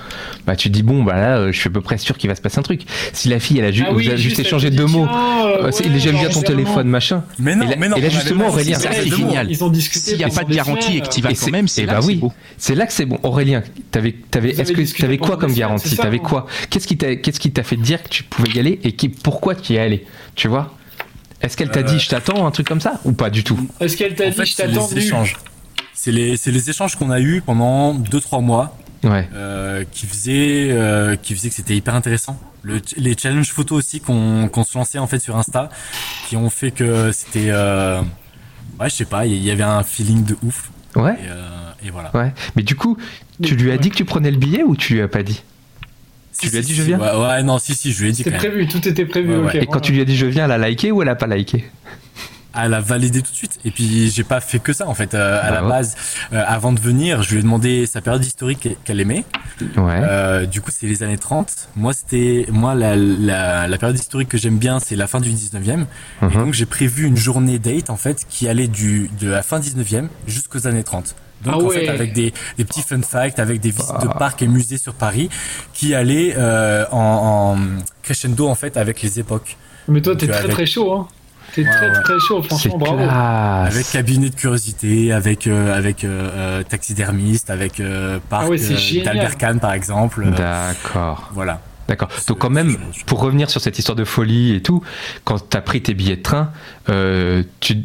Bah 0.46 0.56
tu 0.56 0.68
te 0.68 0.74
dis 0.74 0.82
bon 0.82 1.02
bah 1.02 1.14
là 1.16 1.38
euh, 1.38 1.52
je 1.52 1.58
suis 1.58 1.68
à 1.68 1.72
peu 1.72 1.80
près 1.80 1.98
sûr 1.98 2.16
qu'il 2.18 2.28
va 2.28 2.34
se 2.36 2.40
passer 2.40 2.58
un 2.58 2.62
truc 2.62 2.82
si 3.12 3.28
la 3.28 3.40
fille 3.40 3.58
elle 3.58 3.64
a 3.66 3.72
ju- 3.72 3.84
Ah 3.86 3.92
oui, 3.92 4.04
vous 4.04 4.08
avez 4.10 4.18
juste 4.18 4.38
échangé 4.38 4.70
deux 4.70 4.86
mots 4.86 5.06
tiens, 5.10 5.46
euh, 5.46 5.98
j'aime 5.98 6.16
bien 6.16 6.28
ton 6.28 6.42
téléphone 6.42 6.88
machin 6.88 7.22
Mais 7.38 7.54
non, 7.56 7.66
Et 7.66 7.70
là- 7.70 7.76
mais 7.78 7.88
non. 7.88 7.96
et 7.96 8.00
là, 8.00 8.06
on 8.06 8.10
avait 8.10 8.10
justement, 8.20 8.48
Aurélien, 8.48 8.78
c'est- 8.78 9.08
génial. 9.16 9.50
Ils 9.50 9.64
ont 9.64 9.68
discuté. 9.68 10.10
S'il 10.10 10.18
n'y 10.18 10.24
a 10.24 10.28
pas 10.28 10.44
de 10.44 10.54
garantie 10.54 10.98
et 10.98 11.00
que 11.00 11.08
tu 11.08 11.20
vas 11.20 11.30
quand 11.30 11.34
c'est- 11.36 11.50
même, 11.50 11.68
c'est 11.68 11.82
eh 11.82 11.86
là 11.86 11.94
bah 11.94 11.98
que 12.00 12.04
c'est 12.06 12.14
beau. 12.14 12.32
c'est 12.58 12.74
là 12.74 12.86
que 12.86 12.92
c'est 12.92 13.06
bon 13.06 13.18
Aurélien 13.22 13.62
t'avais 13.90 14.12
t'avais 14.30 14.50
est-ce 14.50 14.72
que 14.72 15.00
t'avais 15.00 15.18
quoi 15.18 15.36
comme 15.36 15.52
garantie 15.52 15.96
t'avais 15.96 16.18
quoi? 16.18 16.46
Qu'est-ce 16.70 16.86
qui 16.86 16.96
t'a 16.96 17.16
qu'est-ce 17.16 17.40
qui 17.40 17.50
t'a 17.52 17.62
fait 17.62 17.76
dire 17.76 18.02
que 18.02 18.08
tu 18.08 18.22
pouvais 18.24 18.50
y 18.50 18.58
aller 18.58 18.80
et 18.84 18.92
qui 18.92 19.08
pourquoi 19.08 19.54
tu 19.54 19.72
y 19.72 19.76
es 19.76 19.80
allé? 19.80 20.06
Tu 20.34 20.48
vois? 20.48 20.74
Est-ce 21.42 21.56
qu'elle 21.56 21.70
t'a 21.70 21.80
Euh, 21.80 21.84
dit 21.84 21.98
je 21.98 22.08
t'attends 22.08 22.46
un 22.46 22.50
truc 22.50 22.66
comme 22.68 22.80
ça? 22.80 23.00
Ou 23.04 23.12
pas 23.12 23.30
du 23.30 23.42
tout? 23.44 23.58
Est-ce 23.80 23.96
qu'elle 23.96 24.14
t'a 24.14 24.26
En 24.26 24.30
dit 24.30 24.36
fait, 24.36 24.44
je 24.46 24.52
c'est 24.54 24.66
t'attends 24.68 24.88
les 24.88 24.94
nu 24.96 25.00
échanges. 25.00 25.36
C'est 25.94 26.12
les, 26.12 26.36
c'est 26.36 26.50
les 26.50 26.70
échanges 26.70 26.96
qu'on 26.96 27.10
a 27.10 27.20
eus 27.20 27.42
pendant 27.44 27.94
2-3 27.94 28.42
mois 28.42 28.76
ouais. 29.04 29.28
euh, 29.34 29.84
qui 29.90 30.06
faisaient 30.06 30.68
euh, 30.70 31.16
qui 31.16 31.34
faisaient 31.34 31.48
que 31.50 31.54
c'était 31.54 31.76
hyper 31.76 31.94
intéressant. 31.94 32.38
Le, 32.62 32.80
les 32.96 33.16
challenges 33.16 33.50
photos 33.50 33.78
aussi 33.78 34.00
qu'on 34.00 34.48
qu'on 34.48 34.64
se 34.64 34.76
lançait 34.76 34.98
en 34.98 35.06
fait 35.06 35.18
sur 35.18 35.36
Insta, 35.36 35.70
qui 36.28 36.36
ont 36.36 36.50
fait 36.50 36.70
que 36.70 37.10
c'était 37.12 37.48
euh, 37.48 38.00
ouais 38.78 38.90
je 38.90 38.94
sais 38.96 39.04
pas, 39.06 39.24
il 39.26 39.42
y 39.42 39.50
avait 39.50 39.62
un 39.62 39.82
feeling 39.82 40.24
de 40.24 40.36
ouf. 40.42 40.70
Ouais. 40.96 41.12
Et, 41.14 41.28
euh, 41.28 41.59
et 41.84 41.90
voilà. 41.90 42.10
Ouais, 42.14 42.32
mais 42.56 42.62
du 42.62 42.74
coup, 42.76 42.96
tu 43.42 43.54
lui 43.56 43.70
as 43.72 43.78
dit 43.78 43.90
que 43.90 43.96
tu 43.96 44.04
prenais 44.04 44.30
le 44.30 44.36
billet 44.38 44.62
ou 44.62 44.76
tu 44.76 44.94
lui 44.94 45.02
as 45.02 45.08
pas 45.08 45.22
dit? 45.22 45.42
Si, 46.32 46.48
lui 46.48 46.58
as 46.58 46.62
si, 46.62 46.68
dit, 46.68 46.74
si, 46.74 46.78
je 46.78 46.82
viens? 46.84 46.98
Ouais, 46.98 47.26
ouais, 47.26 47.42
non 47.42 47.58
si 47.58 47.74
si 47.74 47.92
je 47.92 48.02
lui 48.02 48.08
ai 48.10 48.12
dit 48.12 48.22
C'était 48.22 48.36
prévu, 48.36 48.66
tout 48.68 48.86
était 48.88 49.04
prévu. 49.04 49.36
Ouais. 49.36 49.62
Et 49.62 49.66
quand 49.66 49.80
tu 49.80 49.92
lui 49.92 50.00
as 50.00 50.04
dit 50.04 50.16
je 50.16 50.26
viens, 50.26 50.44
elle 50.44 50.52
a 50.52 50.68
liké 50.68 50.92
ou 50.92 51.02
elle 51.02 51.08
a 51.08 51.16
pas 51.16 51.26
liké? 51.26 51.64
Elle 52.52 52.74
a 52.74 52.80
validé 52.80 53.22
tout 53.22 53.30
de 53.30 53.36
suite. 53.36 53.60
Et 53.64 53.70
puis 53.70 54.10
j'ai 54.10 54.24
pas 54.24 54.40
fait 54.40 54.58
que 54.58 54.72
ça 54.72 54.88
en 54.88 54.94
fait. 54.94 55.14
Euh, 55.14 55.38
à 55.40 55.44
Bah 55.44 55.50
la 55.54 55.62
ouais. 55.62 55.68
base, 55.68 55.96
euh, 56.32 56.42
avant 56.46 56.72
de 56.72 56.80
venir, 56.80 57.22
je 57.22 57.30
lui 57.32 57.38
ai 57.38 57.42
demandé 57.42 57.86
sa 57.86 58.00
période 58.00 58.24
historique 58.24 58.68
qu'elle 58.84 58.98
aimait. 59.00 59.24
Ouais. 59.76 60.00
Euh, 60.02 60.46
du 60.46 60.60
coup, 60.60 60.70
c'est 60.76 60.88
les 60.88 61.04
années 61.04 61.16
30. 61.18 61.68
Moi, 61.76 61.92
c'était 61.92 62.46
moi 62.50 62.74
la, 62.74 62.96
la, 62.96 63.68
la 63.68 63.78
période 63.78 63.96
historique 63.96 64.28
que 64.28 64.36
j'aime 64.38 64.58
bien, 64.58 64.80
c'est 64.80 64.96
la 64.96 65.06
fin 65.06 65.20
du 65.20 65.30
19e. 65.30 65.82
Et 66.22 66.24
Mhm. 66.26 66.32
donc 66.32 66.54
j'ai 66.54 66.66
prévu 66.66 67.06
une 67.06 67.16
journée 67.16 67.60
date 67.60 67.88
en 67.88 67.96
fait 67.96 68.26
qui 68.28 68.48
allait 68.48 68.68
du 68.68 69.10
de 69.20 69.28
la 69.28 69.42
fin 69.42 69.60
19e 69.60 70.08
jusqu'aux 70.26 70.66
années 70.66 70.82
30. 70.84 71.14
Donc 71.42 71.54
Ah 71.56 71.58
en 71.58 71.62
ouais. 71.62 71.80
fait 71.80 71.88
avec 71.88 72.12
des, 72.12 72.32
des 72.58 72.64
petits 72.64 72.82
fun 72.82 73.00
facts, 73.02 73.38
avec 73.38 73.60
des 73.60 73.70
visites 73.70 74.00
de 74.02 74.08
Ah. 74.10 74.16
parcs 74.18 74.42
et 74.42 74.46
musées 74.46 74.78
sur 74.78 74.94
Paris, 74.94 75.28
qui 75.72 75.94
allaient 75.94 76.34
euh, 76.36 76.84
en, 76.92 77.56
en 77.56 77.58
crescendo 78.02 78.48
en 78.48 78.54
fait 78.54 78.76
avec 78.76 79.00
les 79.02 79.18
époques. 79.20 79.56
Mais 79.88 80.00
toi, 80.02 80.14
t'es 80.16 80.26
Donc, 80.26 80.34
très 80.34 80.44
avec- 80.44 80.54
très 80.56 80.66
chaud, 80.66 80.92
hein. 80.92 81.08
T'es 81.52 81.62
Ouais, 81.64 81.68
très 81.70 81.86
ouais. 81.90 82.02
très 82.04 82.18
chaud, 82.28 82.42
franchement, 82.44 82.78
bravo. 82.78 82.98
classe. 82.98 83.74
Avec 83.74 83.90
cabinet 83.90 84.30
de 84.30 84.34
curiosité, 84.36 85.12
avec 85.12 85.48
euh, 85.48 85.76
avec 85.76 86.04
euh, 86.04 86.30
euh, 86.32 86.62
taxidermiste, 86.62 87.50
avec 87.50 87.80
euh, 87.80 88.20
parc 88.28 88.44
Ah 88.46 88.50
ouais, 88.50 88.60
euh, 88.70 89.04
d'Albert 89.04 89.36
Kahn 89.36 89.58
par 89.58 89.72
exemple. 89.72 90.24
Euh, 90.24 90.30
D'accord. 90.30 91.28
voilà. 91.32 91.60
D'accord. 91.88 92.08
Donc 92.28 92.38
quand 92.38 92.50
même, 92.50 92.76
pour 93.06 93.18
revenir 93.18 93.50
sur 93.50 93.60
cette 93.60 93.76
histoire 93.80 93.96
de 93.96 94.04
folie 94.04 94.54
et 94.54 94.62
tout, 94.62 94.80
quand 95.24 95.40
t'as 95.50 95.60
pris 95.60 95.82
tes 95.82 95.92
billets 95.92 96.18
de 96.18 96.22
train, 96.22 96.52
euh, 96.88 97.42
tu 97.58 97.78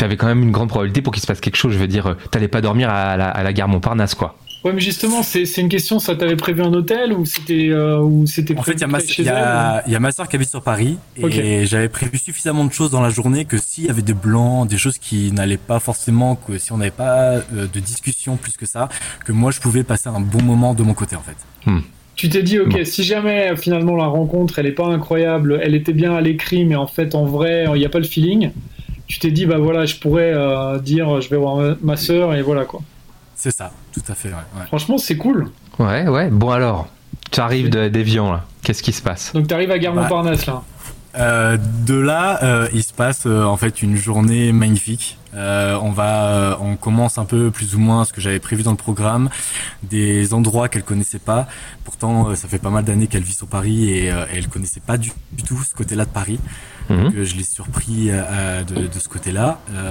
avais 0.00 0.16
quand 0.16 0.26
même 0.26 0.42
une 0.42 0.52
grande 0.52 0.68
probabilité 0.68 1.02
pour 1.02 1.12
qu'il 1.12 1.22
se 1.22 1.26
passe 1.26 1.40
quelque 1.40 1.56
chose. 1.56 1.72
Je 1.72 1.78
veux 1.78 1.88
dire, 1.88 2.06
euh, 2.06 2.14
t'allais 2.30 2.48
pas 2.48 2.60
dormir 2.60 2.90
à 2.90 3.16
la, 3.16 3.28
à 3.28 3.42
la 3.42 3.52
gare 3.52 3.68
Montparnasse, 3.68 4.14
quoi. 4.14 4.36
Ouais, 4.62 4.74
mais 4.74 4.80
justement, 4.80 5.22
c'est 5.22 5.44
une 5.56 5.70
question, 5.70 5.98
ça 5.98 6.14
t'avait 6.16 6.36
prévu 6.36 6.60
un 6.60 6.72
hôtel 6.74 7.14
ou 7.14 7.24
c'était 7.24 7.70
euh, 7.70 7.98
ou 7.98 8.26
c'était 8.26 8.54
En 8.58 8.62
fait, 8.62 8.72
il 8.72 8.80
y 8.82 8.84
a 8.84 8.88
ma, 8.88 8.98
y 9.00 9.04
elle, 9.20 9.28
a, 9.28 9.82
il 9.86 9.92
y 9.94 9.96
a 9.96 10.00
ma 10.00 10.12
soeur 10.12 10.28
qui 10.28 10.36
habite 10.36 10.50
sur 10.50 10.60
Paris 10.60 10.98
et 11.16 11.64
j'avais 11.64 11.88
prévu 11.88 12.18
suffisamment 12.18 12.66
de 12.66 12.72
choses 12.72 12.90
dans 12.90 13.00
la 13.00 13.08
journée 13.08 13.46
que 13.46 13.56
s'il 13.56 13.86
y 13.86 13.88
avait 13.88 14.02
des 14.02 14.12
blancs, 14.12 14.68
des 14.68 14.76
choses 14.76 14.98
qui 14.98 15.32
n'allaient 15.32 15.56
pas 15.56 15.80
forcément, 15.80 16.36
que 16.36 16.58
si 16.58 16.72
on 16.72 16.76
n'avait 16.76 16.90
pas 16.90 17.36
euh, 17.36 17.66
de 17.72 17.80
discussion 17.80 18.36
plus 18.36 18.52
que 18.58 18.66
ça, 18.66 18.90
que 19.24 19.32
moi 19.32 19.50
je 19.50 19.60
pouvais 19.60 19.82
passer 19.82 20.10
un 20.10 20.20
bon 20.20 20.42
moment 20.42 20.74
de 20.74 20.82
mon 20.82 20.92
côté 20.92 21.16
en 21.16 21.22
fait. 21.22 21.72
Tu 22.16 22.28
t'es 22.28 22.42
dit, 22.42 22.58
ok, 22.60 22.68
Bon. 22.68 22.84
si 22.84 23.02
jamais 23.02 23.56
finalement 23.56 23.96
la 23.96 24.08
rencontre, 24.08 24.58
elle 24.58 24.66
est 24.66 24.72
pas 24.72 24.88
incroyable, 24.88 25.58
elle 25.62 25.74
était 25.74 25.94
bien 25.94 26.14
à 26.14 26.20
l'écrit, 26.20 26.66
mais 26.66 26.76
en 26.76 26.86
fait, 26.86 27.14
en 27.14 27.24
vrai, 27.24 27.64
il 27.74 27.78
n'y 27.78 27.86
a 27.86 27.88
pas 27.88 27.98
le 27.98 28.04
feeling. 28.04 28.50
Tu 29.10 29.18
t'es 29.18 29.32
dit, 29.32 29.44
bah 29.44 29.58
voilà, 29.58 29.86
je 29.86 29.96
pourrais 29.96 30.30
euh, 30.32 30.78
dire, 30.78 31.20
je 31.20 31.28
vais 31.30 31.36
voir 31.36 31.76
ma- 31.82 31.96
sœur 31.96 32.32
et 32.32 32.42
voilà 32.42 32.64
quoi. 32.64 32.80
C'est 33.34 33.50
ça, 33.50 33.72
tout 33.92 34.02
à 34.06 34.14
fait. 34.14 34.28
Ouais, 34.28 34.34
ouais. 34.56 34.66
Franchement, 34.68 34.98
c'est 34.98 35.16
cool. 35.16 35.50
Ouais, 35.80 36.06
ouais. 36.06 36.28
Bon 36.30 36.50
alors, 36.50 36.86
tu 37.32 37.40
arrives 37.40 37.70
de- 37.70 37.88
d'Evian 37.88 38.30
là. 38.30 38.44
Qu'est-ce 38.62 38.84
qui 38.84 38.92
se 38.92 39.02
passe? 39.02 39.32
Donc 39.34 39.48
t'arrives 39.48 39.72
à 39.72 39.78
Gare 39.80 39.94
Bah. 39.94 40.02
Montparnasse 40.02 40.46
là. 40.46 40.62
Euh, 41.16 41.56
de 41.86 41.94
là, 41.94 42.38
euh, 42.44 42.68
il 42.72 42.84
se 42.84 42.92
passe 42.92 43.22
euh, 43.26 43.42
en 43.44 43.56
fait 43.56 43.82
une 43.82 43.96
journée 43.96 44.52
magnifique. 44.52 45.18
Euh, 45.34 45.76
on 45.82 45.90
va, 45.90 46.26
euh, 46.28 46.54
on 46.60 46.76
commence 46.76 47.18
un 47.18 47.24
peu 47.24 47.50
plus 47.50 47.74
ou 47.74 47.78
moins 47.80 48.04
ce 48.04 48.12
que 48.12 48.20
j'avais 48.20 48.38
prévu 48.40 48.62
dans 48.62 48.70
le 48.72 48.76
programme, 48.76 49.28
des 49.82 50.34
endroits 50.34 50.68
qu'elle 50.68 50.82
connaissait 50.84 51.18
pas. 51.20 51.48
Pourtant, 51.84 52.28
euh, 52.30 52.34
ça 52.36 52.46
fait 52.48 52.58
pas 52.58 52.70
mal 52.70 52.84
d'années 52.84 53.06
qu'elle 53.08 53.22
vit 53.22 53.32
sur 53.32 53.46
Paris 53.48 53.90
et 53.90 54.10
euh, 54.12 54.24
elle 54.32 54.48
connaissait 54.48 54.80
pas 54.80 54.98
du, 54.98 55.12
du 55.32 55.42
tout 55.42 55.60
ce 55.62 55.74
côté-là 55.74 56.04
de 56.04 56.10
Paris. 56.10 56.38
Mhm. 56.88 57.02
Donc, 57.04 57.12
je 57.22 57.34
l'ai 57.36 57.44
surpris 57.44 58.08
de, 58.10 58.86
de 58.86 58.98
ce 58.98 59.08
côté-là. 59.08 59.58
Euh, 59.72 59.90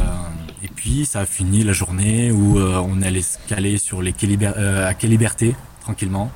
et 0.64 0.68
puis, 0.68 1.06
ça 1.06 1.22
a 1.22 1.26
fini 1.26 1.64
la 1.64 1.74
journée 1.74 2.32
où 2.32 2.60
euh, 2.60 2.82
on 2.86 3.02
allait 3.02 3.22
se 3.22 3.38
caler 3.48 3.78
sur 3.78 4.02
les 4.02 4.14
euh, 4.42 4.88
à 4.88 4.94
Quai 4.94 5.08
Liberté 5.08 5.56
tranquillement. 5.82 6.32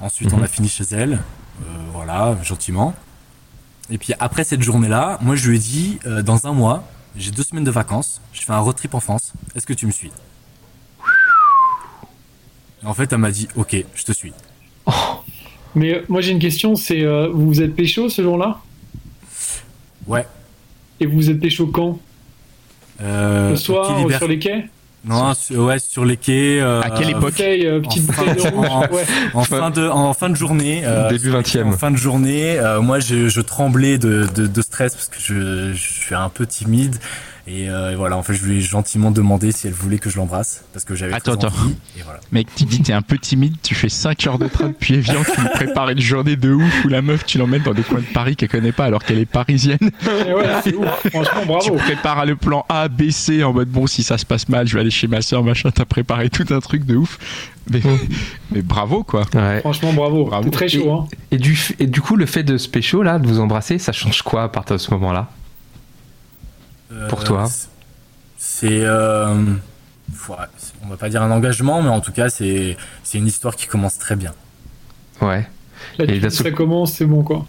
Ensuite, 0.00 0.32
on 0.32 0.38
Mhm. 0.38 0.44
a 0.44 0.46
fini 0.46 0.68
chez 0.68 0.84
elle, 0.92 1.14
euh, 1.14 1.64
voilà, 1.92 2.36
gentiment. 2.44 2.94
Et 3.90 3.98
puis 3.98 4.12
après 4.20 4.44
cette 4.44 4.62
journée-là, 4.62 5.18
moi 5.22 5.34
je 5.36 5.48
lui 5.48 5.56
ai 5.56 5.58
dit, 5.60 5.98
euh, 6.06 6.22
dans 6.22 6.46
un 6.46 6.52
mois, 6.52 6.84
j'ai 7.16 7.30
deux 7.30 7.42
semaines 7.42 7.64
de 7.64 7.70
vacances, 7.70 8.20
je 8.32 8.42
fais 8.42 8.52
un 8.52 8.58
road 8.58 8.76
trip 8.76 8.94
en 8.94 9.00
France, 9.00 9.32
est-ce 9.54 9.66
que 9.66 9.72
tu 9.72 9.86
me 9.86 9.90
suis? 9.92 10.10
Et 12.82 12.86
En 12.86 12.94
fait, 12.94 13.12
elle 13.12 13.18
m'a 13.18 13.30
dit, 13.30 13.48
ok, 13.56 13.76
je 13.94 14.04
te 14.04 14.12
suis. 14.12 14.32
Mais 15.74 15.94
euh, 15.94 16.02
moi 16.08 16.20
j'ai 16.20 16.32
une 16.32 16.38
question, 16.38 16.76
c'est 16.76 17.02
euh, 17.02 17.28
vous 17.28 17.46
vous 17.46 17.62
êtes 17.62 17.74
pécho 17.74 18.08
ce 18.08 18.22
jour-là? 18.22 18.60
Ouais. 20.06 20.26
Et 21.00 21.06
vous 21.06 21.16
vous 21.16 21.30
êtes 21.30 21.40
pécho 21.40 21.66
quand? 21.66 21.98
Euh, 23.00 23.50
Le 23.50 23.56
soir 23.56 24.04
ou 24.04 24.10
sur 24.10 24.28
les 24.28 24.38
quais? 24.38 24.68
Non, 25.08 25.34
sur, 25.34 25.64
ouais, 25.64 25.78
sur 25.78 26.04
les 26.04 26.16
quais. 26.16 26.60
euh, 26.60 26.80
À 26.82 26.90
quelle 26.90 27.10
époque 27.10 27.40
euh, 27.40 27.80
En 27.84 27.90
fin- 27.90 28.34
de 28.34 28.54
en- 28.56 28.80
Ouais. 28.92 29.04
en 29.34 29.44
fin 29.44 29.70
de 29.70 29.88
en 29.88 30.14
fin 30.14 30.28
de 30.30 30.36
journée 30.36 30.82
euh, 30.84 31.08
Début 31.10 31.30
20e. 31.30 31.68
en 31.68 31.72
fin 31.72 31.90
de 31.90 31.96
journée 31.96 32.58
euh, 32.58 32.80
moi 32.80 33.00
je, 33.00 33.28
je 33.28 33.40
tremblais 33.40 33.98
de, 33.98 34.26
de, 34.34 34.46
de 34.46 34.62
stress 34.62 34.94
parce 34.94 35.08
que 35.08 35.18
je, 35.20 35.72
je 35.72 35.92
suis 36.02 36.14
un 36.14 36.28
peu 36.28 36.46
timide 36.46 36.96
et, 37.50 37.68
euh, 37.70 37.92
et 37.92 37.94
voilà 37.96 38.16
en 38.16 38.22
fait 38.22 38.34
je 38.34 38.44
lui 38.44 38.58
ai 38.58 38.60
gentiment 38.60 39.10
demandé 39.10 39.52
si 39.52 39.66
elle 39.66 39.72
voulait 39.72 39.98
que 39.98 40.10
je 40.10 40.16
l'embrasse 40.18 40.64
parce 40.72 40.84
que 40.84 40.94
j'avais 40.94 41.14
Attends, 41.14 41.32
attends. 41.32 41.48
envie, 41.48 41.74
et 41.98 42.02
voilà 42.02 42.20
Mec, 42.30 42.46
tu 42.54 42.64
dis 42.64 42.82
t'es 42.82 42.92
un 42.92 43.00
peu 43.02 43.16
timide, 43.18 43.54
tu 43.62 43.74
fais 43.74 43.88
5 43.88 44.26
heures 44.26 44.38
de 44.38 44.48
train 44.48 44.68
depuis 44.68 44.94
Evian, 44.94 45.22
tu 45.24 45.40
lui 45.40 45.48
prépares 45.54 45.88
une 45.90 46.00
journée 46.00 46.36
de 46.36 46.52
ouf 46.52 46.84
où 46.84 46.88
la 46.88 47.00
meuf 47.02 47.24
tu 47.24 47.38
l'emmènes 47.38 47.62
dans 47.62 47.72
des 47.74 47.82
coins 47.82 48.00
de 48.00 48.12
Paris 48.12 48.36
qu'elle 48.36 48.48
connaît 48.50 48.72
pas 48.72 48.84
alors 48.84 49.02
qu'elle 49.02 49.18
est 49.18 49.24
parisienne. 49.26 49.78
Et 50.28 50.32
ouais, 50.34 50.44
c'est 50.62 50.74
ouf. 50.74 50.86
Franchement, 51.10 51.40
Tu 51.60 51.70
bravo. 51.70 51.74
prépares 51.76 52.26
le 52.26 52.36
plan 52.36 52.66
A, 52.68 52.88
B, 52.88 53.10
C 53.10 53.42
en 53.42 53.52
mode 53.52 53.68
bon 53.68 53.86
si 53.86 54.02
ça 54.02 54.18
se 54.18 54.26
passe 54.26 54.48
mal, 54.48 54.66
je 54.68 54.74
vais 54.74 54.80
aller 54.80 54.90
chez 54.90 55.06
ma 55.06 55.22
soeur, 55.22 55.42
machin, 55.42 55.70
t'as 55.70 55.84
préparé 55.84 56.28
tout 56.30 56.44
un 56.50 56.60
truc 56.60 56.84
de 56.84 56.96
ouf. 56.96 57.18
Mais, 57.70 57.80
mais 58.50 58.62
bravo 58.62 59.04
quoi. 59.04 59.24
Ouais. 59.34 59.60
Franchement, 59.60 59.92
bravo. 59.92 60.24
Bravo. 60.24 60.44
C'est 60.44 60.50
très 60.50 60.68
chaud. 60.68 60.90
Hein. 60.90 61.06
Et 61.30 61.36
du, 61.38 61.58
et 61.78 61.86
du 61.86 62.00
coup, 62.00 62.16
le 62.16 62.24
fait 62.26 62.42
de 62.42 62.56
se 62.56 62.68
pécho, 62.68 63.02
là, 63.02 63.18
de 63.18 63.26
vous 63.26 63.40
embrasser, 63.40 63.78
ça 63.78 63.92
change 63.92 64.22
quoi 64.22 64.44
à 64.44 64.48
partir 64.48 64.76
de 64.76 64.80
ce 64.80 64.90
moment-là? 64.92 65.30
Pour 67.08 67.20
Euh, 67.20 67.24
toi 67.24 67.48
c'est 68.38 68.80
euh, 68.84 69.34
on 70.84 70.88
va 70.88 70.96
pas 70.96 71.08
dire 71.08 71.22
un 71.22 71.30
engagement 71.30 71.82
mais 71.82 71.88
en 71.88 72.00
tout 72.00 72.12
cas 72.12 72.28
c'est 72.28 72.76
c'est 73.02 73.18
une 73.18 73.26
histoire 73.26 73.56
qui 73.56 73.66
commence 73.66 73.98
très 73.98 74.16
bien 74.16 74.32
Ouais. 75.20 75.46
Là, 75.98 76.04
Et 76.04 76.14
tu, 76.14 76.20
là, 76.20 76.30
ça 76.30 76.50
commence, 76.52 76.92
c'est 76.92 77.04
bon 77.04 77.22
quoi. 77.24 77.46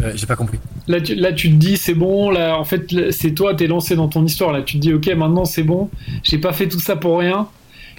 Euh, 0.00 0.12
j'ai 0.14 0.26
pas 0.26 0.36
compris 0.36 0.58
Là 0.86 1.00
tu, 1.00 1.14
là, 1.14 1.32
tu 1.32 1.50
te 1.50 1.54
dis, 1.56 1.76
c'est 1.76 1.94
bon. 1.94 2.30
Là, 2.30 2.56
en 2.56 2.64
fait, 2.64 3.12
c'est 3.12 3.32
toi, 3.32 3.54
t'es 3.54 3.66
lancé 3.66 3.96
dans 3.96 4.08
ton 4.08 4.24
histoire. 4.24 4.50
Là, 4.52 4.62
tu 4.62 4.76
te 4.76 4.80
dis, 4.82 4.92
ok, 4.94 5.08
maintenant 5.16 5.44
c'est 5.44 5.62
bon. 5.62 5.90
J'ai 6.22 6.38
pas 6.38 6.52
fait 6.52 6.68
tout 6.68 6.80
ça 6.80 6.96
pour 6.96 7.18
rien. 7.18 7.48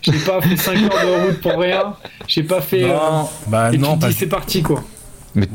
J'ai 0.02 0.14
pas 0.14 0.42
fait 0.42 0.56
5 0.58 0.78
heures 0.82 0.90
de 1.06 1.26
route 1.28 1.42
pour 1.42 1.60
rien. 1.60 1.96
J'ai 2.28 2.44
pas 2.44 2.60
fait. 2.62 2.84
euh, 2.86 2.98
non 2.98 3.30
bah 3.48 3.72
et 3.74 3.78
non 3.78 3.94
tu 3.96 4.00
te 4.00 4.06
dis, 4.08 4.14
c'est 4.14 4.28
parti 4.28 4.62
quoi. 4.64 4.84
Mais 5.36 5.48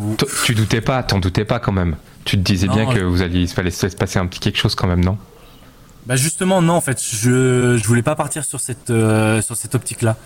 tu 0.45 0.55
doutais 0.55 0.81
pas, 0.81 1.03
t'en 1.03 1.19
doutais 1.19 1.45
pas 1.45 1.59
quand 1.59 1.73
même. 1.73 1.97
Tu 2.27 2.37
te 2.37 2.43
disais 2.43 2.69
bien 2.69 2.85
que 2.93 3.01
vous 3.01 3.23
alliez, 3.23 3.41
il 3.41 3.49
fallait 3.49 3.71
se 3.71 3.87
passer 3.97 4.19
un 4.19 4.27
petit 4.27 4.41
quelque 4.41 4.59
chose 4.59 4.75
quand 4.75 4.87
même, 4.87 5.03
non? 5.05 5.17
Bah 6.07 6.15
justement 6.17 6.63
non 6.63 6.75
en 6.75 6.81
fait 6.81 7.03
je 7.03 7.77
je 7.77 7.85
voulais 7.89 8.03
pas 8.03 8.15
partir 8.15 8.45
sur 8.45 8.61
cette 8.61 8.91
euh, 8.91 9.43
sur 9.43 9.57
cette 9.57 9.75
optique 9.75 10.03
là. 10.03 10.17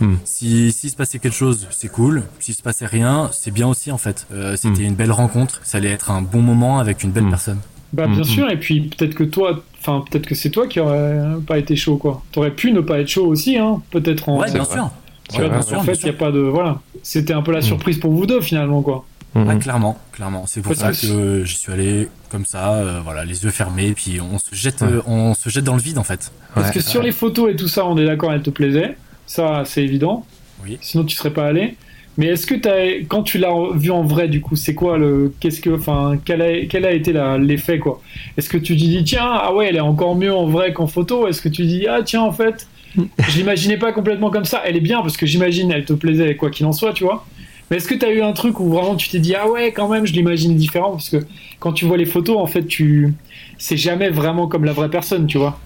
Hmm. 0.00 0.16
Si 0.24 0.72
s'il 0.72 0.90
se 0.90 0.96
passait 0.96 1.18
quelque 1.18 1.36
chose 1.36 1.68
c'est 1.70 1.88
cool. 1.88 2.24
S'il 2.38 2.54
se 2.54 2.62
passait 2.62 2.84
rien 2.86 3.30
c'est 3.32 3.50
bien 3.50 3.66
aussi 3.68 3.90
en 3.90 3.96
fait. 3.98 4.26
Euh, 4.32 4.56
C'était 4.56 4.82
Hmm. 4.82 4.88
une 4.88 4.94
belle 4.94 5.12
rencontre. 5.12 5.60
Ça 5.64 5.78
allait 5.78 5.90
être 5.90 6.10
un 6.10 6.20
bon 6.20 6.42
moment 6.42 6.80
avec 6.80 7.02
une 7.02 7.12
belle 7.12 7.24
Hmm. 7.24 7.30
personne. 7.30 7.60
Bah, 7.94 8.06
bien 8.08 8.18
Mhm. 8.18 8.24
sûr. 8.24 8.50
Et 8.50 8.58
puis 8.58 8.80
peut-être 8.88 9.14
que 9.14 9.24
toi, 9.24 9.62
enfin, 9.80 10.02
peut-être 10.10 10.26
que 10.26 10.34
c'est 10.34 10.48
toi 10.50 10.66
qui 10.66 10.80
aurais 10.80 11.18
pas 11.46 11.58
été 11.58 11.76
chaud 11.76 11.96
quoi. 11.96 12.22
T'aurais 12.32 12.50
pu 12.50 12.72
ne 12.72 12.80
pas 12.80 12.98
être 13.00 13.08
chaud 13.08 13.26
aussi, 13.26 13.56
hein. 13.58 13.80
Peut-être 13.90 14.28
en. 14.30 14.38
Ouais 14.38 14.50
bien 14.50 14.62
vrai. 14.64 14.72
sûr. 14.74 14.90
Ouais, 15.38 15.62
sûr, 15.62 15.78
en 15.78 15.82
fait, 15.82 15.94
il 15.94 16.06
y 16.06 16.10
a 16.10 16.12
pas 16.14 16.30
de 16.30 16.40
voilà. 16.40 16.80
C'était 17.02 17.32
un 17.32 17.40
peu 17.42 17.52
la 17.52 17.62
surprise 17.62 17.98
pour 17.98 18.12
vous 18.12 18.26
deux 18.26 18.40
finalement 18.42 18.82
quoi. 18.82 19.04
Ouais, 19.34 19.58
clairement, 19.58 19.98
clairement. 20.12 20.44
C'est 20.46 20.60
pour 20.60 20.74
ça 20.74 20.90
que 20.92 21.42
je 21.44 21.54
suis 21.56 21.72
allé 21.72 22.08
comme 22.28 22.44
ça, 22.44 22.74
euh, 22.74 23.00
voilà, 23.02 23.24
les 23.24 23.44
yeux 23.44 23.50
fermés, 23.50 23.92
puis 23.94 24.20
on 24.20 24.38
se 24.38 24.54
jette, 24.54 24.82
Ouais. 24.82 24.88
euh, 24.88 25.00
on 25.06 25.34
se 25.34 25.48
jette 25.48 25.64
dans 25.64 25.74
le 25.76 25.80
vide 25.82 25.98
en 25.98 26.04
fait. 26.04 26.30
Parce 26.54 26.68
Ouais. 26.68 26.74
que 26.74 26.80
sur 26.80 27.02
les 27.02 27.12
photos 27.12 27.50
et 27.50 27.56
tout 27.56 27.68
ça, 27.68 27.86
on 27.86 27.96
est 27.96 28.04
d'accord, 28.04 28.32
elle 28.32 28.42
te 28.42 28.50
plaisait. 28.50 28.96
Ça, 29.26 29.62
c'est 29.64 29.82
évident. 29.82 30.26
Oui. 30.64 30.78
Sinon, 30.82 31.04
tu 31.04 31.16
serais 31.16 31.32
pas 31.32 31.46
allé. 31.46 31.76
Mais 32.18 32.26
est-ce 32.26 32.46
que 32.46 32.54
as, 32.68 33.04
quand 33.08 33.22
tu 33.22 33.38
l'as 33.38 33.54
vu 33.74 33.90
en 33.90 34.02
vrai, 34.02 34.28
du 34.28 34.42
coup, 34.42 34.54
c'est 34.54 34.74
quoi 34.74 34.98
le, 34.98 35.32
qu'est-ce 35.40 35.62
que, 35.62 35.70
enfin, 35.70 36.18
quel 36.26 36.42
a, 36.42 36.66
quel 36.66 36.84
a 36.84 36.92
été 36.92 37.14
l'effet 37.40 37.78
quoi? 37.78 38.02
Est-ce 38.36 38.50
que 38.50 38.58
tu 38.58 38.74
te 38.76 38.80
dis 38.80 39.02
tiens, 39.02 39.24
ah 39.26 39.54
ouais, 39.54 39.68
elle 39.68 39.76
est 39.76 39.80
encore 39.80 40.14
mieux 40.14 40.34
en 40.34 40.46
vrai 40.46 40.74
qu'en 40.74 40.86
photo? 40.86 41.26
Est-ce 41.26 41.40
que 41.40 41.48
tu 41.48 41.64
dis 41.64 41.86
ah 41.88 42.00
tiens, 42.04 42.20
en 42.20 42.32
fait, 42.32 42.68
je 42.96 43.36
l'imaginais 43.38 43.78
pas 43.78 43.92
complètement 43.92 44.28
comme 44.30 44.44
ça? 44.44 44.60
Elle 44.66 44.76
est 44.76 44.80
bien 44.80 45.00
parce 45.00 45.16
que 45.16 45.24
j'imagine 45.24 45.70
elle 45.72 45.86
te 45.86 45.94
plaisait 45.94 46.36
quoi 46.36 46.50
qu'il 46.50 46.66
en 46.66 46.72
soit, 46.72 46.92
tu 46.92 47.04
vois. 47.04 47.24
Mais 47.70 47.78
est-ce 47.78 47.88
que 47.88 47.94
tu 47.94 48.04
as 48.04 48.10
eu 48.12 48.20
un 48.22 48.32
truc 48.32 48.60
où 48.60 48.68
vraiment 48.70 48.96
tu 48.96 49.08
t'es 49.08 49.18
dit 49.18 49.34
ah 49.34 49.48
ouais, 49.48 49.72
quand 49.72 49.88
même, 49.88 50.06
je 50.06 50.12
l'imagine 50.12 50.54
différent? 50.56 50.92
Parce 50.92 51.08
que 51.10 51.24
quand 51.58 51.72
tu 51.72 51.84
vois 51.86 51.96
les 51.96 52.04
photos, 52.06 52.36
en 52.38 52.46
fait, 52.46 52.64
tu, 52.66 53.14
c'est 53.58 53.76
jamais 53.76 54.10
vraiment 54.10 54.46
comme 54.46 54.64
la 54.64 54.72
vraie 54.72 54.90
personne, 54.90 55.26
tu 55.26 55.38
vois. 55.38 55.58